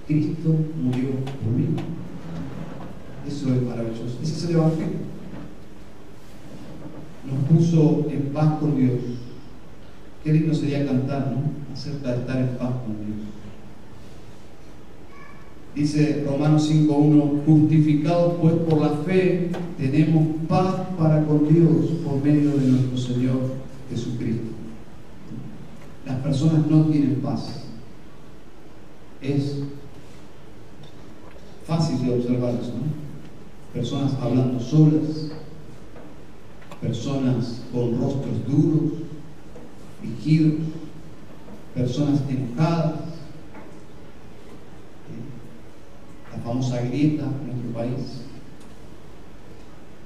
[0.08, 1.10] Cristo murió
[1.44, 1.68] por mí.
[3.28, 4.20] Eso es maravilloso.
[4.22, 5.06] Ese es el Evangelio
[7.26, 9.00] nos puso en paz con Dios.
[10.24, 11.74] Qué lindo sería cantar, ¿no?
[11.74, 13.35] Acerca de estar en paz con Dios.
[15.75, 22.51] Dice Romanos 5.1, justificados pues por la fe, tenemos paz para con Dios por medio
[22.51, 23.39] de nuestro Señor
[23.89, 24.51] Jesucristo.
[26.05, 27.65] Las personas no tienen paz.
[29.21, 29.57] Es
[31.67, 33.05] fácil de observar eso, ¿no?
[33.75, 35.31] personas hablando solas,
[36.79, 38.93] personas con rostros duros,
[40.01, 40.61] fingidos,
[41.73, 42.93] personas enojadas,
[46.36, 48.21] la famosa grieta en nuestro país.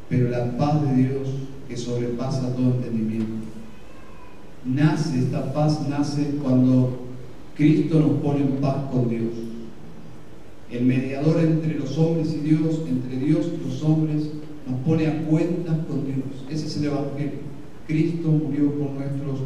[0.10, 1.28] Pero la paz de Dios
[1.68, 3.46] que sobrepasa todo entendimiento.
[4.65, 7.00] Nace, esta paz nace cuando
[7.56, 9.34] Cristo nos pone en paz con Dios.
[10.72, 14.30] El mediador entre los hombres y Dios, entre Dios y los hombres,
[14.68, 16.46] nos pone a cuentas con Dios.
[16.50, 17.50] Ese es el Evangelio.
[17.88, 19.39] Cristo murió por nuestros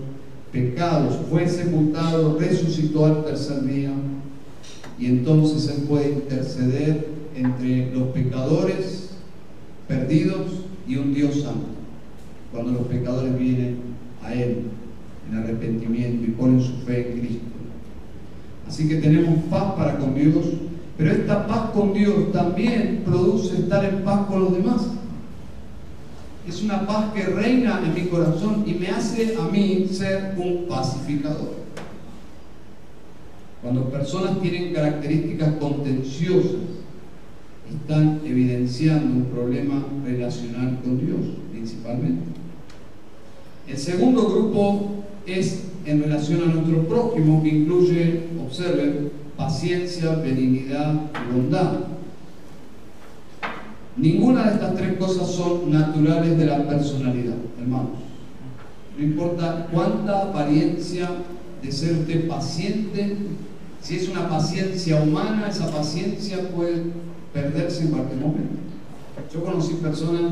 [0.51, 3.91] pecados, fue sepultado, resucitó al tercer día
[5.03, 9.09] y entonces Él puede interceder entre los pecadores
[9.85, 10.47] perdidos
[10.87, 11.67] y un Dios santo.
[12.53, 13.79] Cuando los pecadores vienen
[14.23, 14.59] a Él
[15.29, 17.45] en arrepentimiento y ponen su fe en Cristo.
[18.65, 20.45] Así que tenemos paz para con Dios,
[20.97, 24.87] pero esta paz con Dios también produce estar en paz con los demás.
[26.47, 30.65] Es una paz que reina en mi corazón y me hace a mí ser un
[30.69, 31.61] pacificador.
[33.63, 36.51] Cuando personas tienen características contenciosas,
[37.73, 42.25] están evidenciando un problema relacional con Dios, principalmente.
[43.65, 51.33] El segundo grupo es en relación a nuestro prójimo, que incluye, observen, paciencia, benignidad y
[51.33, 51.79] bondad.
[53.95, 57.91] Ninguna de estas tres cosas son naturales de la personalidad, hermanos.
[58.97, 61.09] No importa cuánta apariencia
[61.61, 63.15] de ser usted paciente,
[63.83, 66.83] si es una paciencia humana, esa paciencia puede
[67.33, 68.55] perderse en cualquier momento.
[69.31, 70.31] Yo conocí personas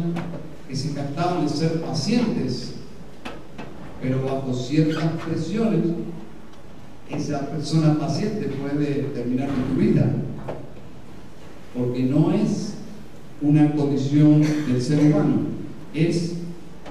[0.67, 2.75] que se captaban de ser pacientes,
[4.01, 5.81] pero bajo ciertas presiones,
[7.09, 10.09] esa persona paciente puede terminar con tu vida,
[11.77, 12.75] porque no es
[13.41, 15.41] una condición del ser humano,
[15.93, 16.35] es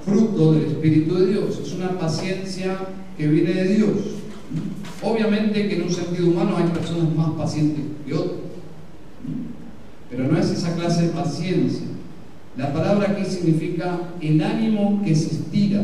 [0.04, 2.76] fruto del Espíritu de Dios, es una paciencia
[3.16, 4.19] que viene de Dios.
[5.02, 8.40] Obviamente que en un sentido humano hay personas más pacientes que otras,
[10.10, 11.86] pero no es esa clase de paciencia.
[12.56, 15.82] La palabra aquí significa el ánimo que se estira,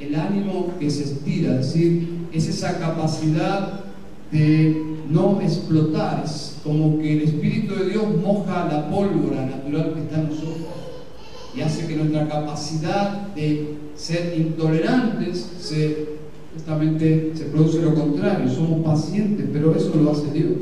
[0.00, 3.84] el ánimo que se estira, es decir, es esa capacidad
[4.32, 10.00] de no explotar, es como que el Espíritu de Dios moja la pólvora natural que
[10.00, 10.66] está en nosotros
[11.54, 16.08] y hace que nuestra capacidad de ser intolerantes se,
[16.54, 20.52] justamente se produce lo contrario, somos pacientes, pero eso lo hace Dios.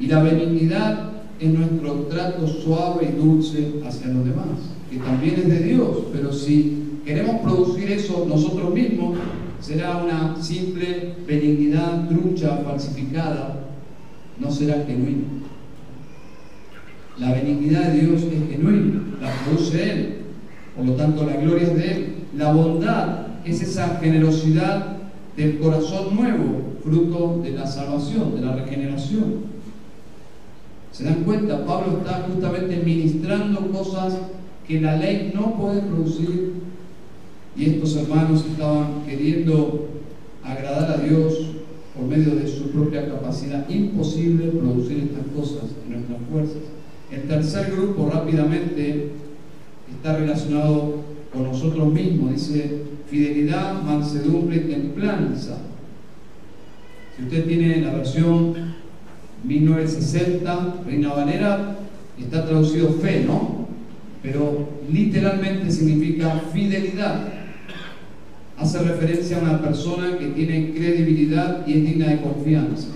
[0.00, 4.46] Y la benignidad es nuestro trato suave y dulce hacia los demás,
[4.90, 9.18] que también es de Dios, pero si queremos producir eso nosotros mismos,
[9.60, 13.66] será una simple benignidad trucha, falsificada,
[14.38, 15.24] no será genuina.
[17.18, 20.14] La benignidad de Dios es genuina, la produce Él,
[20.76, 22.14] por lo tanto la gloria es de Él.
[22.36, 24.98] La bondad es esa generosidad
[25.36, 29.58] del corazón nuevo, fruto de la salvación, de la regeneración.
[30.92, 31.64] ¿Se dan cuenta?
[31.64, 34.14] Pablo está justamente ministrando cosas
[34.66, 36.54] que la ley no puede producir
[37.56, 39.88] y estos hermanos estaban queriendo
[40.44, 41.34] agradar a Dios
[41.94, 43.68] por medio de su propia capacidad.
[43.68, 46.62] Imposible producir estas cosas en nuestras fuerzas.
[47.10, 49.12] El tercer grupo rápidamente
[49.90, 50.96] está relacionado
[51.32, 52.32] con nosotros mismos.
[52.32, 55.58] Dice fidelidad, mansedumbre y templanza.
[57.16, 58.54] Si usted tiene la versión
[59.44, 61.78] 1960, Reina Valera,
[62.18, 63.68] está traducido fe, ¿no?
[64.22, 67.38] Pero literalmente significa fidelidad
[68.58, 72.88] hace referencia a una persona que tiene credibilidad y es digna de confianza.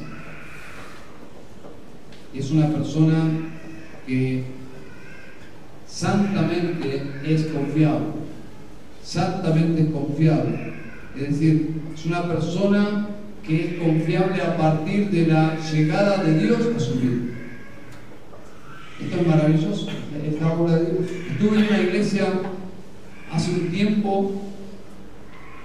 [2.34, 3.30] Es una persona
[4.06, 4.44] que
[5.86, 8.06] santamente es confiable,
[9.02, 10.74] santamente confiable.
[11.16, 13.08] Es decir, es una persona
[13.46, 17.22] que es confiable a partir de la llegada de Dios a su vida.
[19.00, 19.88] Esto es maravilloso,
[20.24, 21.10] esta obra de Dios.
[21.32, 22.26] Estuve en una iglesia
[23.32, 24.42] hace un tiempo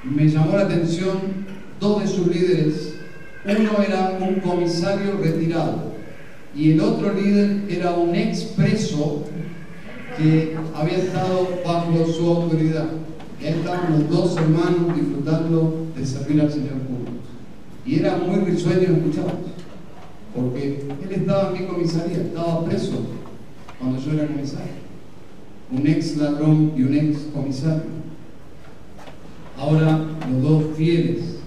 [0.03, 1.17] me llamó la atención
[1.79, 2.93] dos de sus líderes.
[3.45, 5.93] Uno era un comisario retirado
[6.55, 9.25] y el otro líder era un expreso
[10.17, 12.87] que había estado bajo su autoridad.
[13.39, 17.25] Ahí estaban los dos hermanos disfrutando de servir al Señor juntos.
[17.85, 19.35] Y era muy risueño escucharlos,
[20.35, 22.93] porque él estaba en mi comisaría, estaba preso
[23.79, 24.87] cuando yo era comisario.
[25.71, 27.97] Un ex ladrón y un ex comisario.
[29.57, 31.37] Ahora los dos fieles,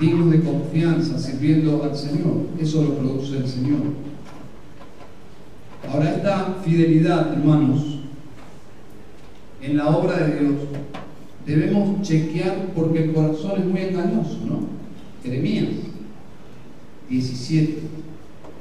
[0.00, 2.46] dignos de confianza, sirviendo al Señor.
[2.58, 3.80] Eso lo produce el Señor.
[5.90, 7.95] Ahora esta fidelidad, hermanos,
[9.66, 10.54] en la obra de Dios,
[11.44, 14.60] debemos chequear porque el corazón es muy engañoso, ¿no?
[15.24, 15.66] Jeremías
[17.10, 17.72] 17,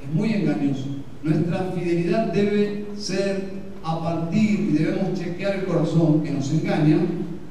[0.03, 0.85] es muy engañoso.
[1.23, 3.43] Nuestra fidelidad debe ser
[3.83, 6.97] a partir y debemos chequear el corazón que nos engaña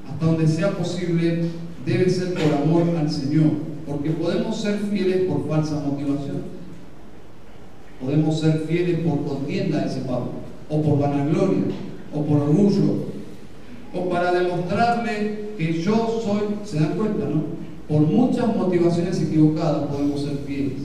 [0.08, 1.44] hasta donde sea posible,
[1.86, 3.50] debe ser por amor al Señor,
[3.86, 6.54] porque podemos ser fieles por falsa motivación.
[8.00, 10.32] Podemos ser fieles por contienda, ese Pablo,
[10.68, 11.64] o por vanagloria,
[12.12, 13.13] o por orgullo,
[13.94, 17.44] o para demostrarle que yo soy, se dan cuenta, ¿no?
[17.88, 20.78] Por muchas motivaciones equivocadas podemos ser fieles.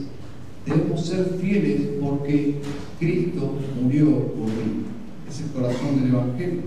[0.65, 2.55] Debemos ser fieles porque
[2.99, 4.83] Cristo murió por mí.
[5.27, 6.61] Es el corazón del Evangelio.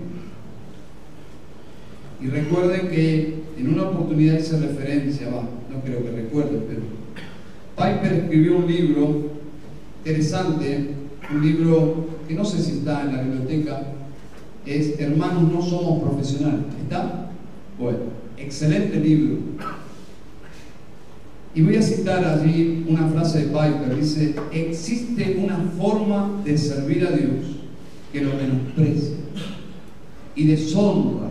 [2.21, 6.81] Y recuerden que en una oportunidad hice referencia, va, no creo que recuerden, pero
[7.75, 9.31] Piper escribió un libro
[10.03, 10.89] interesante,
[11.33, 13.92] un libro que no sé si está en la biblioteca,
[14.65, 16.61] es Hermanos no somos profesionales.
[16.81, 17.29] ¿Está?
[17.79, 17.99] Bueno,
[18.37, 19.37] excelente libro.
[21.55, 23.95] Y voy a citar allí una frase de Piper.
[23.95, 27.45] Dice, existe una forma de servir a Dios
[28.11, 29.17] que lo menosprecia
[30.35, 31.29] y deshonra.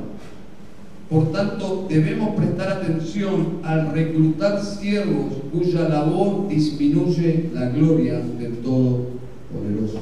[1.11, 10.01] Por tanto, debemos prestar atención al reclutar siervos cuya labor disminuye la gloria del Todopoderoso.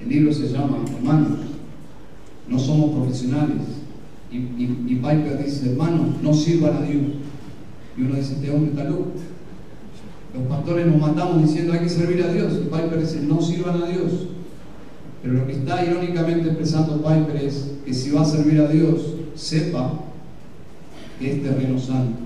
[0.00, 1.38] El libro se llama Hermanos,
[2.48, 3.62] no somos profesionales.
[4.30, 7.02] Y, Piper dice, hermanos, no sirvan a Dios.
[7.96, 9.12] Y uno dice, este hombre está loco.
[10.34, 12.54] Los pastores nos matamos diciendo hay que servir a Dios.
[12.54, 14.28] Y Piper dice, no sirvan a Dios.
[15.22, 19.14] Pero lo que está irónicamente expresando Piper es que si va a servir a Dios,
[19.34, 19.92] sepa
[21.18, 22.18] que es terreno santo.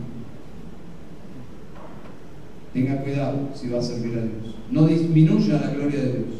[2.72, 4.54] Tenga cuidado si va a servir a Dios.
[4.70, 6.34] No disminuya la gloria de Dios.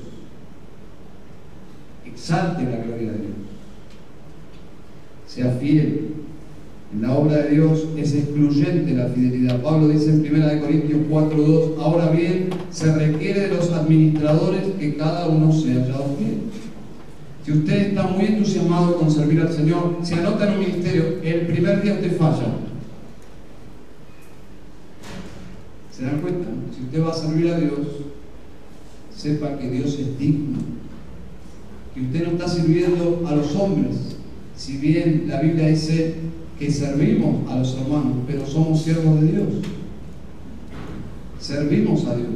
[2.05, 3.46] Exalte la gloria de Dios.
[5.37, 6.15] Sea fiel.
[6.95, 9.61] En la obra de Dios es excluyente la fidelidad.
[9.61, 15.27] Pablo dice en 1 Corintios 4.2, ahora bien, se requiere de los administradores que cada
[15.27, 16.39] uno sea fiel.
[17.45, 21.47] Si usted está muy entusiasmado con servir al Señor, se anota en un ministerio, el
[21.47, 22.55] primer día usted falla.
[25.93, 26.49] ¿Se dan cuenta?
[26.75, 27.79] Si usted va a servir a Dios,
[29.15, 30.61] sepa que Dios es digno.
[31.95, 34.16] Que usted no está sirviendo a los hombres.
[34.57, 36.15] Si bien la Biblia dice
[36.59, 39.49] que servimos a los hermanos, pero somos siervos de Dios.
[41.39, 42.31] Servimos a Dios,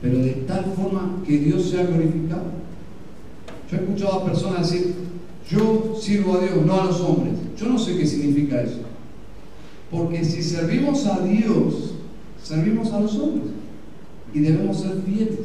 [0.00, 2.44] pero de tal forma que Dios sea glorificado.
[3.70, 4.94] Yo he escuchado a personas decir,
[5.50, 7.34] yo sirvo a Dios, no a los hombres.
[7.58, 8.80] Yo no sé qué significa eso.
[9.90, 11.94] Porque si servimos a Dios,
[12.42, 13.52] servimos a los hombres.
[14.32, 15.38] Y debemos ser fieles.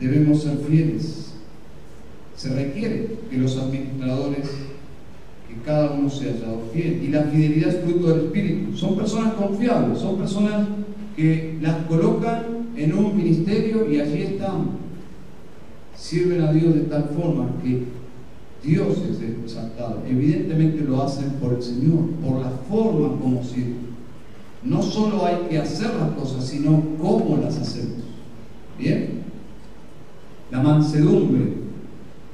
[0.00, 1.32] Debemos ser fieles.
[2.36, 4.50] Se requiere que los administradores,
[5.48, 7.02] que cada uno sea hallado fiel.
[7.04, 8.76] Y la fidelidad es fruto del Espíritu.
[8.76, 10.66] Son personas confiables, son personas
[11.16, 14.84] que las colocan en un ministerio y allí están.
[15.96, 17.84] Sirven a Dios de tal forma que
[18.64, 20.02] Dios es exaltado.
[20.08, 23.94] Evidentemente lo hacen por el Señor, por la forma como sirven.
[24.64, 27.98] No solo hay que hacer las cosas, sino cómo las hacemos.
[28.78, 29.23] ¿Bien?
[30.54, 31.52] La mansedumbre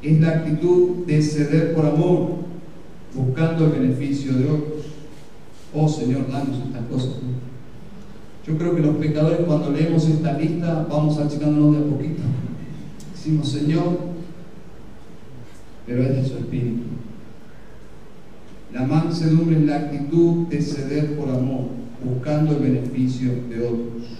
[0.03, 2.33] es la actitud de ceder por amor,
[3.15, 4.85] buscando el beneficio de otros.
[5.75, 7.15] Oh Señor, danos estas cosas.
[8.47, 12.23] Yo creo que los pecadores cuando leemos esta lista vamos achicándonos de a poquito.
[13.15, 13.99] Decimos, Señor,
[15.87, 16.83] pero es de su espíritu.
[18.75, 21.69] La mansedumbre es la actitud de ceder por amor,
[22.05, 24.20] buscando el beneficio de otros.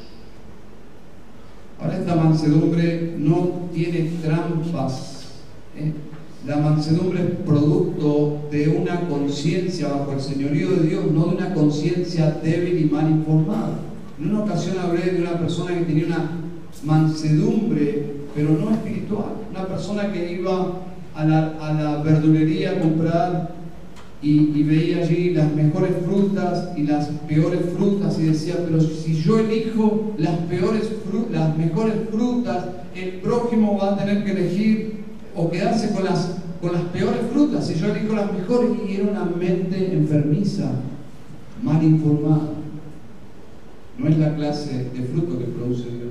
[1.81, 5.29] Ahora esta mansedumbre no tiene trampas.
[5.77, 5.93] ¿eh?
[6.47, 11.55] La mansedumbre es producto de una conciencia bajo el señorío de Dios, no de una
[11.55, 13.79] conciencia débil y mal informada.
[14.19, 16.31] En una ocasión hablé de una persona que tenía una
[16.85, 19.37] mansedumbre, pero no espiritual.
[19.51, 20.81] Una persona que iba
[21.15, 23.55] a la, verdulería a comprar
[24.23, 29.39] y, veía allí las mejores frutas y las peores frutas y decía, pero si yo
[29.39, 30.91] elijo las peores
[31.31, 35.05] las mejores frutas, el prójimo va a tener que elegir
[35.35, 37.67] o quedarse con las, con las peores frutas.
[37.67, 40.71] Si yo elijo las mejores, y era una mente enfermiza,
[41.63, 42.51] mal informada.
[43.99, 46.11] No es la clase de fruto que produce Dios.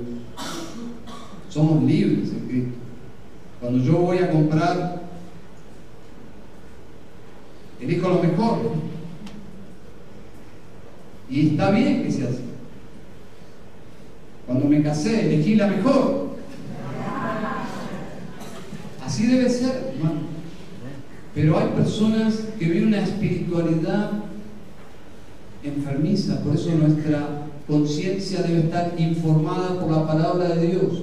[1.48, 2.78] Somos libres en Cristo.
[3.60, 4.99] Cuando yo voy a comprar,
[7.80, 8.58] elijo lo mejor.
[11.28, 12.40] Y está bien que se hace.
[14.46, 16.30] Cuando me casé, elegí la mejor.
[19.04, 20.20] Así debe ser, hermano.
[21.34, 24.10] Pero hay personas que viven una espiritualidad
[25.62, 31.02] enfermiza, por eso nuestra conciencia debe estar informada por la palabra de Dios.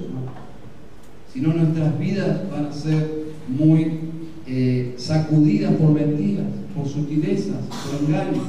[1.32, 4.00] Si no, nuestras vidas van a ser muy
[4.48, 6.46] eh, sacudidas por mentiras,
[6.78, 8.44] por sutilezas, por engaños.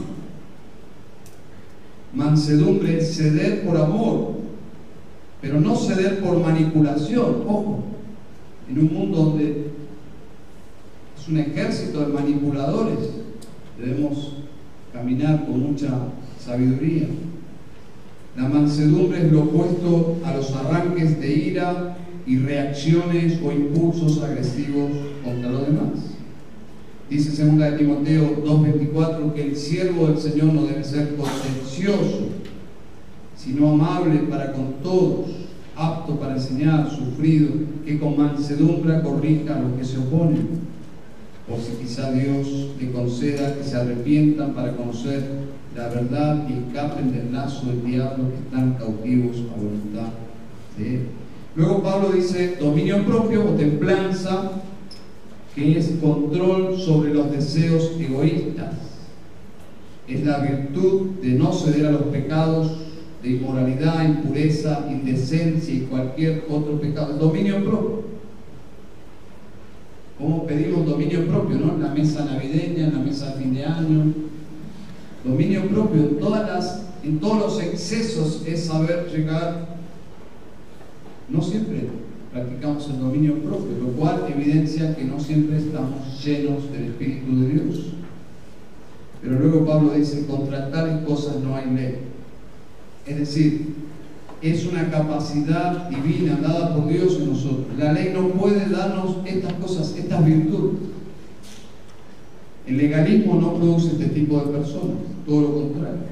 [2.12, 4.32] Mansedumbre ceder por amor,
[5.40, 7.44] pero no ceder por manipulación.
[7.46, 7.84] Ojo,
[8.70, 9.70] en un mundo donde
[11.18, 12.98] es un ejército de manipuladores,
[13.78, 14.32] debemos
[14.92, 15.88] caminar con mucha
[16.38, 17.08] sabiduría.
[18.36, 24.90] La mansedumbre es lo opuesto a los arranques de ira y reacciones o impulsos agresivos
[25.24, 26.17] contra los demás.
[27.10, 32.28] Dice 2 Timoteo 2.24 que el siervo del Señor no debe ser contencioso,
[33.36, 35.26] sino amable para con todos,
[35.74, 37.48] apto para enseñar, sufrido,
[37.86, 40.68] que con mansedumbre corrija a los que se oponen,
[41.48, 42.46] por si quizá Dios
[42.78, 48.24] le conceda que se arrepientan para conocer la verdad y escapen del lazo del diablo
[48.30, 50.12] que están cautivos a voluntad
[50.76, 51.06] de él.
[51.56, 54.50] Luego Pablo dice dominio propio o templanza,
[55.58, 58.74] que es control sobre los deseos egoístas.
[60.06, 62.78] Es la virtud de no ceder a los pecados
[63.22, 67.14] de inmoralidad, impureza, indecencia y cualquier otro pecado.
[67.14, 67.98] Dominio propio.
[70.16, 71.74] ¿Cómo pedimos dominio propio, no?
[71.74, 74.14] En la mesa navideña, en la mesa de fin de año.
[75.24, 76.02] Dominio propio
[77.02, 79.76] en, todos los excesos es saber llegar
[81.28, 81.88] no siempre
[82.38, 87.48] practicamos el dominio propio, lo cual evidencia que no siempre estamos llenos del Espíritu de
[87.48, 87.86] Dios.
[89.20, 91.98] Pero luego Pablo dice, contra tales cosas no hay ley.
[93.06, 93.74] Es decir,
[94.40, 97.66] es una capacidad divina dada por Dios en nosotros.
[97.76, 100.78] La ley no puede darnos estas cosas, estas virtudes.
[102.68, 106.02] El legalismo no produce este tipo de personas, todo lo contrario.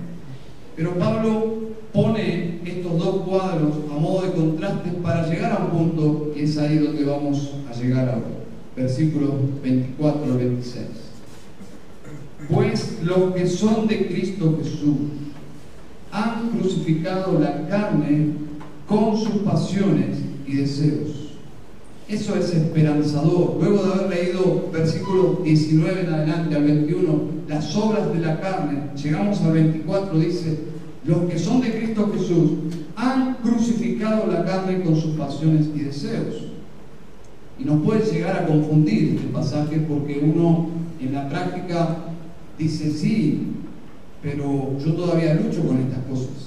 [0.75, 1.55] Pero Pablo
[1.93, 6.59] pone estos dos cuadros a modo de contraste para llegar a un punto y es
[6.59, 8.27] ahí donde vamos a llegar ahora.
[8.77, 9.31] Versículos
[9.63, 10.87] 24 al 26.
[12.51, 14.97] Pues los que son de Cristo Jesús
[16.13, 18.33] han crucificado la carne
[18.87, 21.27] con sus pasiones y deseos.
[22.09, 23.57] Eso es esperanzador.
[23.61, 28.83] Luego de haber leído versículos 19 en adelante al 21, las obras de la carne,
[28.95, 30.59] llegamos al 24, dice,
[31.07, 32.51] los que son de Cristo Jesús
[32.97, 36.47] han crucificado la carne con sus pasiones y deseos.
[37.59, 40.69] Y nos puede llegar a confundir este pasaje porque uno
[41.01, 41.97] en la práctica
[42.59, 43.53] dice, sí,
[44.23, 46.47] pero yo todavía lucho con estas cosas.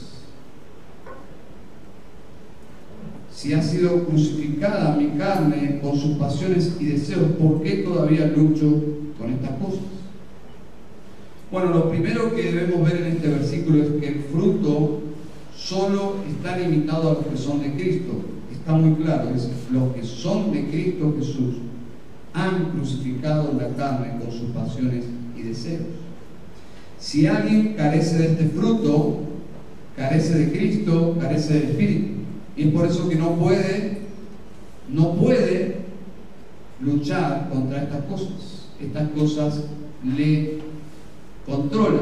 [3.34, 8.84] Si ha sido crucificada mi carne con sus pasiones y deseos, ¿por qué todavía lucho
[9.18, 9.99] con estas cosas?
[11.52, 15.02] Bueno, lo primero que debemos ver en este versículo es que el fruto
[15.56, 18.14] solo está limitado a los que son de Cristo.
[18.52, 21.56] Está muy claro, es los que son de Cristo Jesús
[22.34, 25.06] han crucificado la carne con sus pasiones
[25.38, 25.82] y deseos.
[27.00, 29.22] Si alguien carece de este fruto,
[29.96, 32.08] carece de Cristo, carece del Espíritu.
[32.56, 34.00] Y es por eso que no puede,
[34.90, 35.78] no puede
[36.82, 38.68] luchar contra estas cosas.
[38.82, 39.64] Estas cosas
[40.04, 40.60] le
[41.50, 42.02] controla.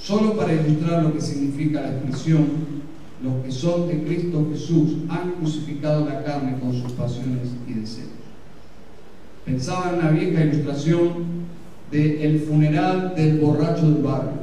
[0.00, 2.46] Solo para ilustrar lo que significa la expresión,
[3.22, 8.08] los que son de Cristo Jesús han crucificado la carne con sus pasiones y deseos.
[9.44, 11.42] Pensaba en una vieja ilustración
[11.90, 14.42] de el funeral del borracho del barrio.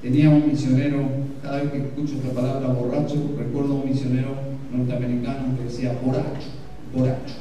[0.00, 1.02] Tenía un misionero,
[1.42, 4.34] cada vez que escucho esta palabra borracho, recuerdo a un misionero
[4.72, 6.48] norteamericano que decía borracho,
[6.94, 7.34] borracho.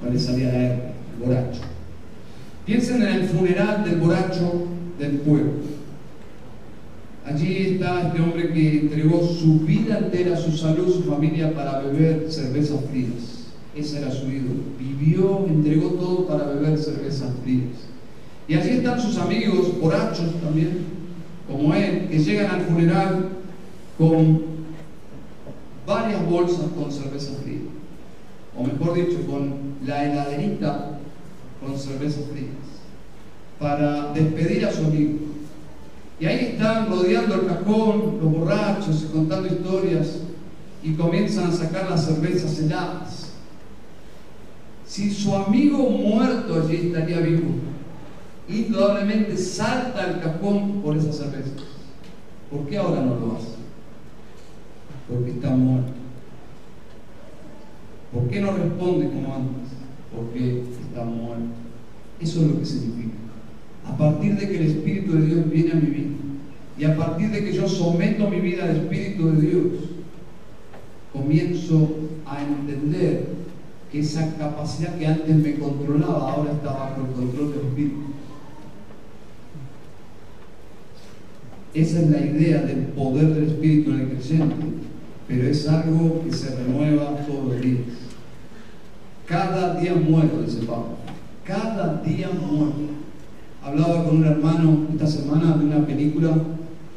[0.00, 0.82] ¿Cuál salía la R?
[1.20, 1.73] Borracho.
[2.66, 4.66] Piensen en el funeral del borracho
[4.98, 5.52] del pueblo.
[7.26, 12.30] Allí está este hombre que entregó su vida entera, su salud, su familia para beber
[12.30, 13.48] cervezas frías.
[13.74, 14.60] Ese era su ídolo.
[14.78, 17.70] Vivió, entregó todo para beber cervezas frías.
[18.46, 20.84] Y allí están sus amigos borrachos también,
[21.50, 23.28] como él, que llegan al funeral
[23.98, 24.42] con
[25.86, 27.62] varias bolsas con cervezas frías.
[28.56, 29.54] O mejor dicho, con
[29.84, 30.98] la heladerita
[31.64, 32.74] con cervezas frías
[33.58, 35.18] para despedir a su amigo.
[36.20, 40.18] Y ahí están rodeando el cajón los borrachos contando historias
[40.82, 43.32] y comienzan a sacar las cervezas heladas.
[44.86, 47.50] Si su amigo muerto allí estaría vivo,
[48.48, 51.64] indudablemente salta el cajón por esas cervezas,
[52.50, 53.56] ¿Por qué ahora no lo hace?
[55.08, 55.92] Porque está muerto.
[58.12, 59.83] ¿Por qué no responde como antes?
[60.14, 61.44] Porque está muerto.
[62.20, 63.14] Eso es lo que significa.
[63.86, 66.14] A partir de que el Espíritu de Dios viene a mi vida
[66.76, 69.64] y a partir de que yo someto mi vida al Espíritu de Dios,
[71.12, 71.90] comienzo
[72.26, 73.28] a entender
[73.92, 77.96] que esa capacidad que antes me controlaba ahora está bajo el control del Espíritu.
[81.74, 84.66] Esa es la idea del poder del Espíritu en el creyente,
[85.28, 87.80] pero es algo que se renueva todos los días.
[89.26, 90.98] Cada día muero, dice Pablo.
[91.44, 92.72] Cada día muero.
[93.62, 96.36] Hablaba con un hermano esta semana de una película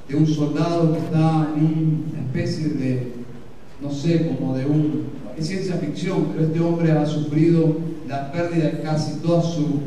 [0.09, 3.13] de un soldado que está en una especie de,
[3.81, 5.03] no sé, como de un,
[5.37, 7.77] es ciencia ficción, pero este hombre ha sufrido
[8.09, 9.79] la pérdida de casi todo su,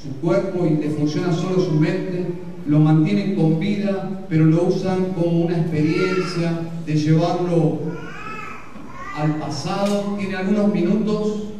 [0.00, 2.26] su cuerpo y le funciona solo su mente,
[2.68, 7.78] lo mantienen con vida, pero lo usan como una experiencia de llevarlo
[9.16, 11.53] al pasado, tiene algunos minutos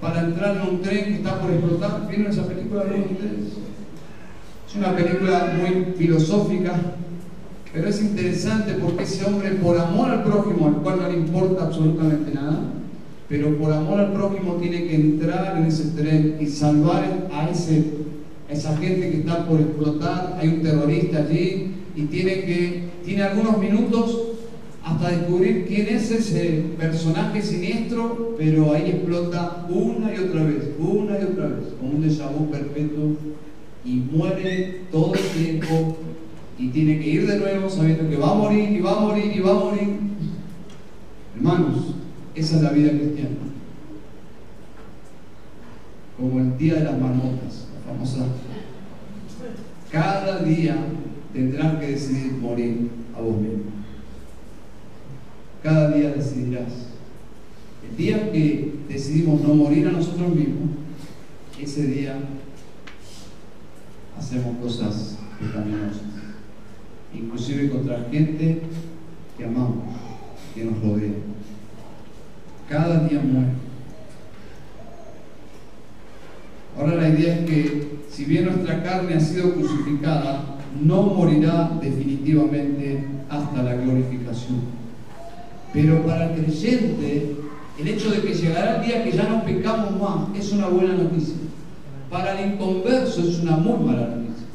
[0.00, 2.06] para entrar en un tren que está por explotar.
[2.08, 3.52] ¿Vieron esa película de ustedes?
[4.68, 6.74] Es una película muy filosófica,
[7.72, 11.64] pero es interesante porque ese hombre, por amor al prójimo, al cual no le importa
[11.64, 12.58] absolutamente nada,
[13.28, 17.84] pero por amor al prójimo tiene que entrar en ese tren y salvar a, ese,
[18.48, 20.38] a esa gente que está por explotar.
[20.40, 24.35] Hay un terrorista allí y tiene, que, tiene algunos minutos
[24.86, 31.18] hasta descubrir quién es ese personaje siniestro, pero ahí explota una y otra vez, una
[31.18, 33.16] y otra vez, como un déjà perpetuo,
[33.84, 35.96] y muere todo el tiempo,
[36.56, 39.32] y tiene que ir de nuevo sabiendo que va a morir, y va a morir,
[39.36, 39.88] y va a morir.
[41.34, 41.94] Hermanos,
[42.36, 43.36] esa es la vida cristiana.
[46.16, 48.26] Como el día de las marmotas, la famosa.
[49.90, 50.76] Cada día
[51.32, 53.76] tendrás que decidir morir a vos mismo
[55.62, 56.72] cada día decidirás.
[57.88, 60.70] El día que decidimos no morir a nosotros mismos,
[61.60, 62.18] ese día
[64.18, 66.02] hacemos cosas pecaminosas,
[67.14, 68.62] inclusive contra gente
[69.36, 69.84] que amamos,
[70.54, 71.12] que nos rodea.
[72.68, 73.52] Cada día muere.
[76.76, 83.04] Ahora la idea es que si bien nuestra carne ha sido crucificada, no morirá definitivamente
[83.30, 84.85] hasta la glorificación.
[85.76, 87.36] Pero para el creyente,
[87.78, 90.94] el hecho de que llegará el día que ya no pecamos más es una buena
[90.94, 91.34] noticia.
[92.10, 94.46] Para el inconverso es una muy mala noticia.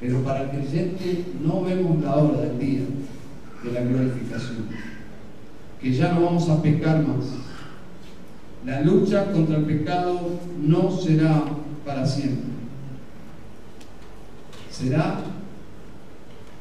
[0.00, 2.80] Pero para el creyente no vemos la hora del día
[3.64, 4.66] de la glorificación.
[5.78, 7.26] Que ya no vamos a pecar más.
[8.64, 11.44] La lucha contra el pecado no será
[11.84, 12.54] para siempre.
[14.70, 15.18] Será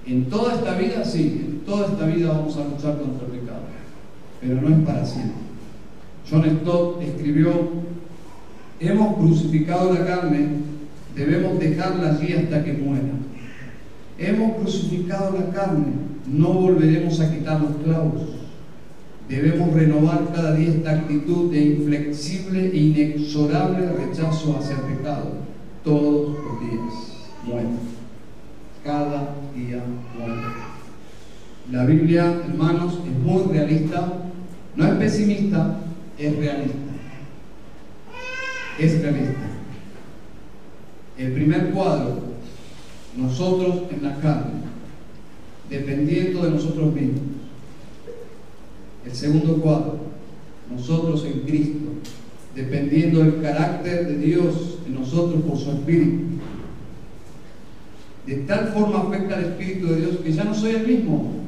[0.06, 3.62] en toda esta vida, sí, toda esta vida vamos a luchar contra el pecado,
[4.42, 5.44] pero no es para siempre.
[6.30, 7.52] John Stott escribió,
[8.80, 10.48] hemos crucificado la carne,
[11.16, 13.10] debemos dejarla allí hasta que muera.
[14.18, 15.94] Hemos crucificado la carne,
[16.28, 18.22] no volveremos a quitar los clavos.
[19.28, 25.32] Debemos renovar cada día esta actitud de inflexible e inexorable rechazo hacia el pecado.
[25.84, 26.94] Todos los días.
[27.46, 27.94] Muere
[28.84, 29.82] cada día
[30.18, 30.73] muere.
[31.72, 34.14] La Biblia, hermanos, es muy realista,
[34.76, 35.80] no es pesimista,
[36.18, 36.78] es realista.
[38.80, 39.40] Es realista.
[41.18, 42.20] El primer cuadro,
[43.16, 44.62] nosotros en la carne,
[45.70, 47.22] dependiendo de nosotros mismos.
[49.06, 50.00] El segundo cuadro,
[50.70, 51.90] nosotros en Cristo,
[52.56, 56.34] dependiendo del carácter de Dios en nosotros por su Espíritu
[58.26, 61.43] de tal forma afecta al Espíritu de Dios que ya no soy el mismo.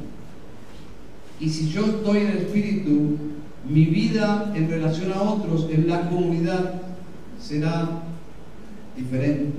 [1.40, 3.18] Y si yo estoy en el Espíritu,
[3.70, 6.82] mi vida en relación a otros, en la comunidad,
[7.40, 8.04] será
[8.96, 9.52] diferente.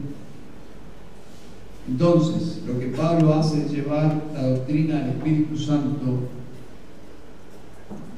[1.88, 6.28] Entonces, lo que Pablo hace es llevar la doctrina del Espíritu Santo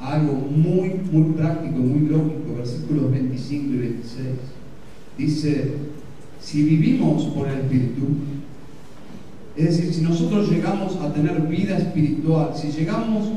[0.00, 4.26] a algo muy, muy práctico, muy lógico, versículos 25 y 26.
[5.18, 5.72] Dice,
[6.40, 8.06] si vivimos por el Espíritu,
[9.59, 13.28] es decir, si nosotros llegamos a tener vida espiritual, si llegamos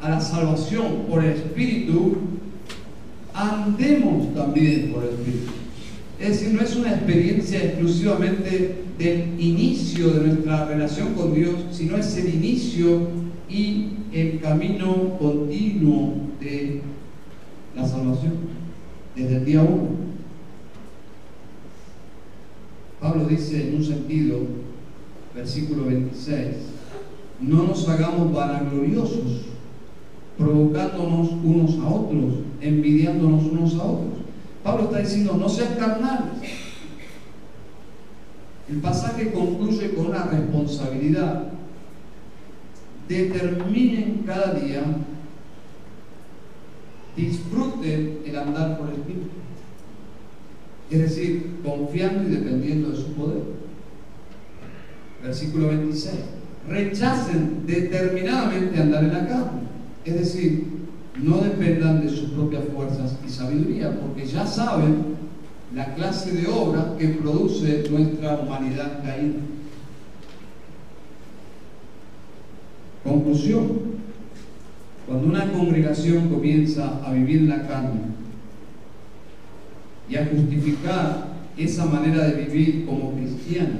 [0.00, 2.18] a la salvación por el Espíritu,
[3.34, 5.52] andemos también por el Espíritu.
[6.20, 11.96] Es decir, no es una experiencia exclusivamente del inicio de nuestra relación con Dios, sino
[11.96, 13.08] es el inicio
[13.50, 16.80] y el camino continuo de
[17.74, 18.34] la salvación,
[19.16, 19.88] desde el día uno.
[23.00, 24.67] Pablo dice en un sentido,
[25.38, 26.46] versículo 26,
[27.40, 29.42] no nos hagamos vanagloriosos,
[30.36, 34.14] provocándonos unos a otros, envidiándonos unos a otros.
[34.64, 36.42] Pablo está diciendo, no sean carnales.
[38.68, 41.52] El pasaje concluye con una responsabilidad.
[43.08, 44.82] Determinen cada día,
[47.16, 49.28] disfruten el andar por el Espíritu.
[50.90, 53.67] Es decir, confiando y dependiendo de su poder.
[55.22, 56.14] Versículo 26.
[56.68, 59.60] Rechacen determinadamente andar en la carne.
[60.04, 60.66] Es decir,
[61.16, 65.16] no dependan de sus propias fuerzas y sabiduría, porque ya saben
[65.74, 69.40] la clase de obra que produce nuestra humanidad caída.
[73.02, 73.98] Conclusión.
[75.06, 78.00] Cuando una congregación comienza a vivir la carne
[80.08, 83.78] y a justificar esa manera de vivir como cristiana,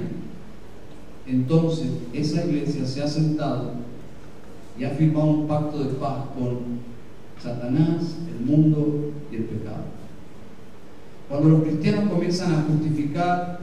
[1.29, 3.73] entonces esa iglesia se ha sentado
[4.77, 6.79] y ha firmado un pacto de paz con
[7.41, 9.83] Satanás, el mundo y el pecado.
[11.27, 13.59] Cuando los cristianos comienzan a justificar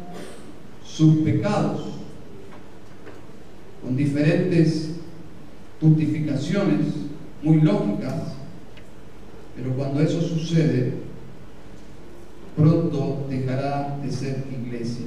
[0.85, 1.87] sus pecados
[3.83, 4.91] con diferentes
[5.81, 6.87] justificaciones
[7.43, 8.35] muy lógicas,
[9.57, 10.95] pero cuando eso sucede,
[12.57, 15.07] pronto dejará de ser iglesia.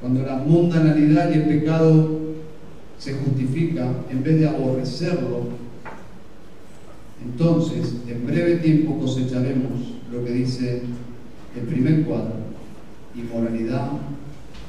[0.00, 2.18] Cuando la mundanalidad y el pecado
[2.98, 5.48] se justifica, en vez de aborrecerlo,
[7.24, 10.82] entonces en breve tiempo cosecharemos lo que dice
[11.56, 12.34] el primer cuadro,
[13.14, 13.90] inmoralidad,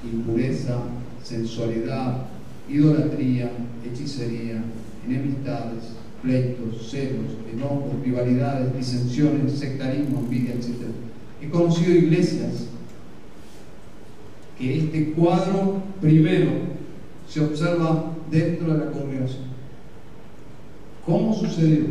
[0.04, 0.80] impureza,
[1.24, 2.26] sensualidad,
[2.68, 3.52] idolatría,
[3.86, 4.64] hechicería,
[5.06, 10.88] enemistades, pleitos, celos, enojos, rivalidades, disensiones, sectarismo, envidia, etc.
[11.42, 12.68] He conocido iglesias
[14.60, 16.52] que este cuadro primero
[17.28, 19.44] se observa dentro de la congregación.
[21.06, 21.86] ¿Cómo sucedió?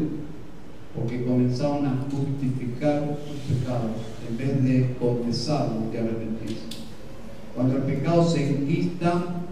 [0.94, 3.92] Porque comenzaron a justificar sus pecados
[4.28, 6.64] en vez de confesarlos y arrepentirse.
[7.54, 9.42] Cuando el pecado se enquista,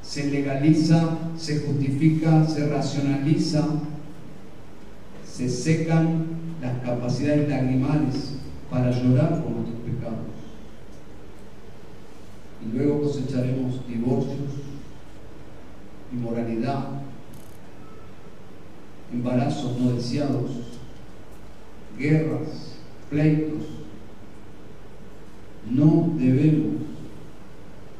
[0.00, 3.66] se legaliza, se justifica, se racionaliza,
[5.26, 6.26] se secan
[6.62, 8.34] las capacidades lagrimales
[8.70, 9.75] para llorar por nuestros pecados.
[12.74, 14.50] Luego cosecharemos divorcios,
[16.12, 16.88] inmoralidad,
[19.12, 20.50] embarazos no deseados,
[21.98, 22.76] guerras,
[23.10, 23.62] pleitos.
[25.70, 26.82] No debemos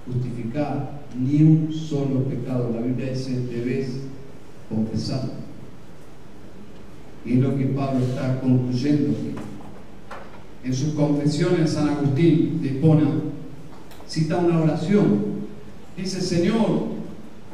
[0.07, 2.71] justificar ni un solo pecado.
[2.75, 4.03] La Biblia dice, debes
[4.69, 5.31] confesar.
[7.25, 9.35] Y es lo que Pablo está concluyendo aquí.
[10.65, 13.09] En sus confesiones, San Agustín de Hipona
[14.07, 15.37] cita una oración.
[15.97, 16.97] Dice, Señor,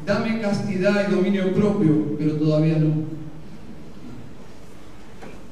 [0.07, 3.13] dame castidad y dominio propio, pero todavía no.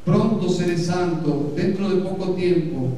[0.05, 2.89] Pronto seré santo, dentro de poco tiempo,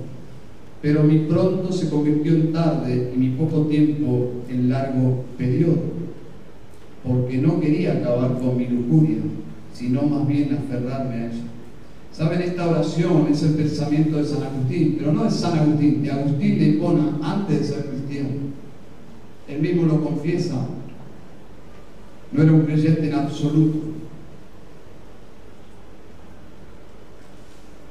[0.81, 5.83] pero mi pronto se convirtió en tarde y mi poco tiempo en largo periodo,
[7.05, 9.19] porque no quería acabar con mi lujuria,
[9.75, 11.52] sino más bien aferrarme a ella.
[12.13, 16.11] Saben, esta oración es el pensamiento de San Agustín, pero no de San Agustín, de
[16.11, 18.29] Agustín de Hipona antes de ser cristiano.
[19.49, 20.67] Él mismo lo confiesa,
[22.31, 23.79] no era un creyente en absoluto.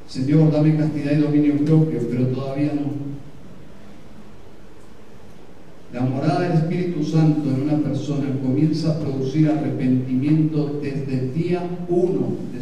[0.07, 3.11] Señor, dame castidad y dominio propio, pero todavía no.
[5.93, 11.67] La morada del Espíritu Santo en una persona comienza a producir arrepentimiento desde el día
[11.89, 12.60] uno de.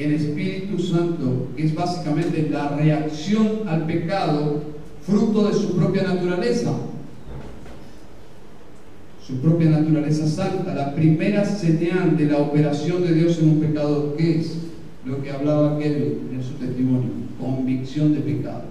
[0.00, 4.62] El Espíritu Santo, que es básicamente la reacción al pecado,
[5.02, 6.72] fruto de su propia naturaleza,
[9.26, 14.14] su propia naturaleza santa, la primera señal de la operación de Dios en un pecado,
[14.16, 14.58] ¿qué es?
[15.04, 18.62] Lo que hablaba aquel en su testimonio, convicción de pecado.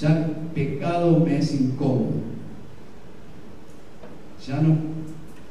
[0.00, 0.24] Ya el
[0.54, 2.12] pecado me es incómodo.
[4.46, 4.76] Ya no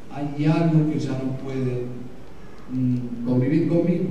[0.09, 1.85] hay algo que ya no puede
[2.71, 4.05] mm, convivir conmigo.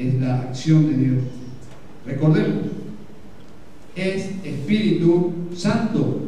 [0.00, 1.24] Es la acción de Dios.
[2.06, 2.64] Recordemos,
[3.94, 6.22] es Espíritu Santo.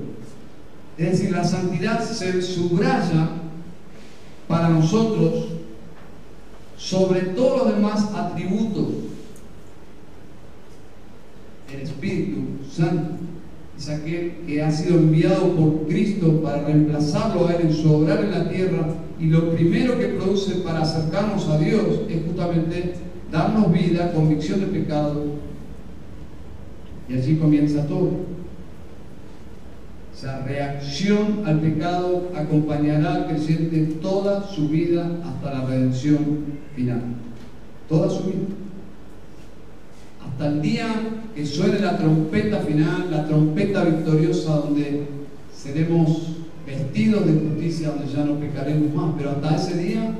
[0.98, 3.30] Es decir, la santidad se subraya
[4.46, 5.46] para nosotros
[6.76, 8.88] sobre todos los demás atributos.
[11.72, 13.14] El Espíritu Santo
[13.78, 18.22] es aquel que ha sido enviado por Cristo para reemplazarlo a Él en su obrar
[18.22, 18.86] en la tierra
[19.18, 24.66] y lo primero que produce para acercarnos a Dios es justamente darnos vida, convicción de
[24.66, 25.24] pecado
[27.08, 28.10] y allí comienza todo.
[30.14, 36.18] Esa reacción al pecado acompañará al creyente toda su vida hasta la redención
[36.76, 37.02] final.
[37.88, 38.46] Toda su vida.
[40.24, 40.86] Hasta el día
[41.34, 45.06] que suene la trompeta final, la trompeta victoriosa donde
[45.56, 49.14] seremos vestidos de justicia, donde ya no pecaremos más.
[49.16, 50.14] Pero hasta ese día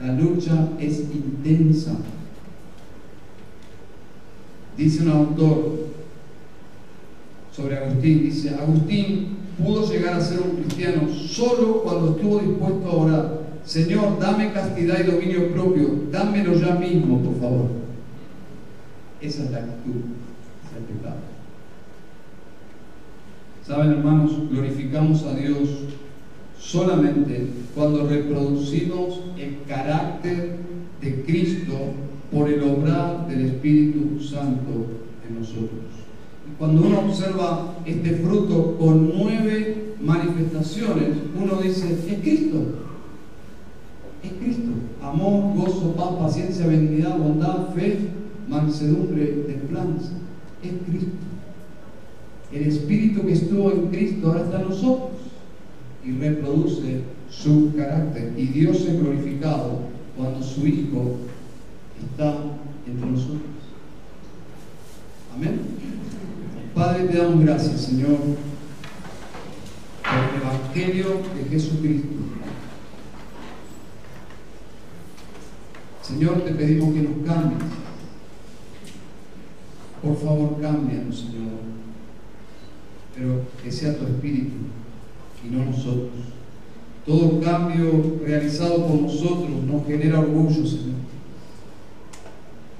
[0.00, 1.92] la lucha es intensa.
[4.76, 5.84] Dice un autor
[7.54, 12.94] sobre Agustín, dice, Agustín pudo llegar a ser un cristiano solo cuando estuvo dispuesto a
[12.94, 13.40] orar.
[13.64, 17.70] Señor, dame castidad y dominio propio, dámelo ya mismo, por favor.
[19.20, 20.00] Esa es la actitud,
[20.64, 21.16] es el pecado.
[23.66, 25.68] Saben, hermanos, glorificamos a Dios
[26.58, 30.56] solamente cuando reproducimos el carácter
[31.00, 31.78] de Cristo
[32.34, 34.86] por el obrar del Espíritu Santo
[35.26, 35.70] en nosotros.
[36.50, 41.10] Y cuando uno observa este fruto con nueve manifestaciones,
[41.40, 42.64] uno dice, es Cristo.
[44.22, 44.70] Es Cristo.
[45.00, 47.98] Amor, gozo, paz, paciencia, benignidad, bondad, fe,
[48.48, 50.10] mansedumbre, templanza.
[50.62, 51.12] Es Cristo.
[52.52, 55.10] El Espíritu que estuvo en Cristo ahora está en nosotros
[56.04, 58.32] y reproduce su carácter.
[58.36, 59.78] Y Dios es glorificado
[60.16, 61.16] cuando su Hijo
[62.02, 62.36] está
[62.86, 63.40] entre nosotros.
[65.34, 65.60] Amén.
[66.74, 68.18] Padre, te damos gracias, Señor,
[70.02, 72.08] por el Evangelio de Jesucristo.
[76.02, 77.62] Señor, te pedimos que nos cambies.
[80.02, 81.54] Por favor, cámbianos, Señor.
[83.16, 84.56] Pero que sea tu Espíritu
[85.44, 86.10] y no nosotros.
[87.06, 91.03] Todo cambio realizado por nosotros nos genera orgullo, Señor.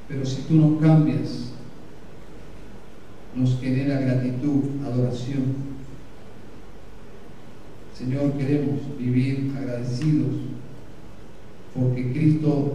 [0.09, 1.53] Pero si tú nos cambias,
[3.35, 5.75] nos genera gratitud, adoración.
[7.97, 10.35] Señor, queremos vivir agradecidos
[11.75, 12.75] porque Cristo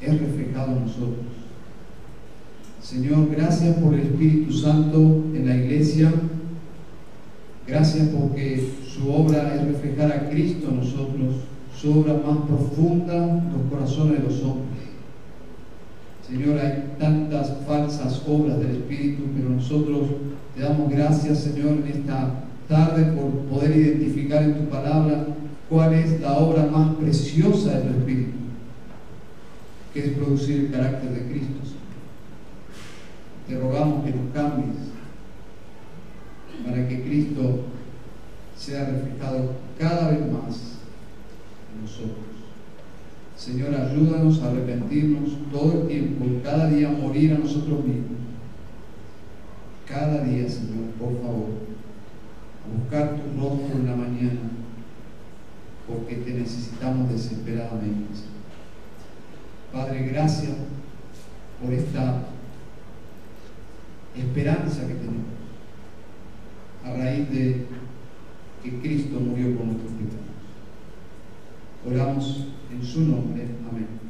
[0.00, 1.26] es reflejado en nosotros.
[2.82, 4.98] Señor, gracias por el Espíritu Santo
[5.34, 6.12] en la iglesia.
[7.66, 11.34] Gracias porque su obra es reflejar a Cristo en nosotros,
[11.74, 14.73] su obra más profunda en los corazones de los hombres.
[16.28, 20.08] Señor, hay tantas falsas obras del Espíritu, pero nosotros
[20.54, 25.26] te damos gracias, Señor, en esta tarde por poder identificar en tu palabra
[25.68, 28.38] cuál es la obra más preciosa de tu Espíritu,
[29.92, 31.60] que es producir el carácter de Cristo.
[33.46, 34.76] Te rogamos que nos cambies
[36.64, 37.64] para que Cristo
[38.56, 40.78] sea reflejado cada vez más
[41.74, 42.33] en nosotros.
[43.36, 48.18] Señor, ayúdanos a arrepentirnos todo el tiempo cada día morir a nosotros mismos.
[49.86, 51.50] Cada día, Señor, por favor,
[52.64, 54.40] a buscar tu rostro en la mañana,
[55.86, 58.14] porque te necesitamos desesperadamente.
[59.72, 60.52] Padre, gracias
[61.62, 62.22] por esta
[64.16, 65.34] esperanza que tenemos
[66.84, 67.66] a raíz de
[68.62, 70.23] que Cristo murió por nuestros pecados.
[71.86, 73.46] Oramos en su nombre.
[73.70, 74.03] Amén.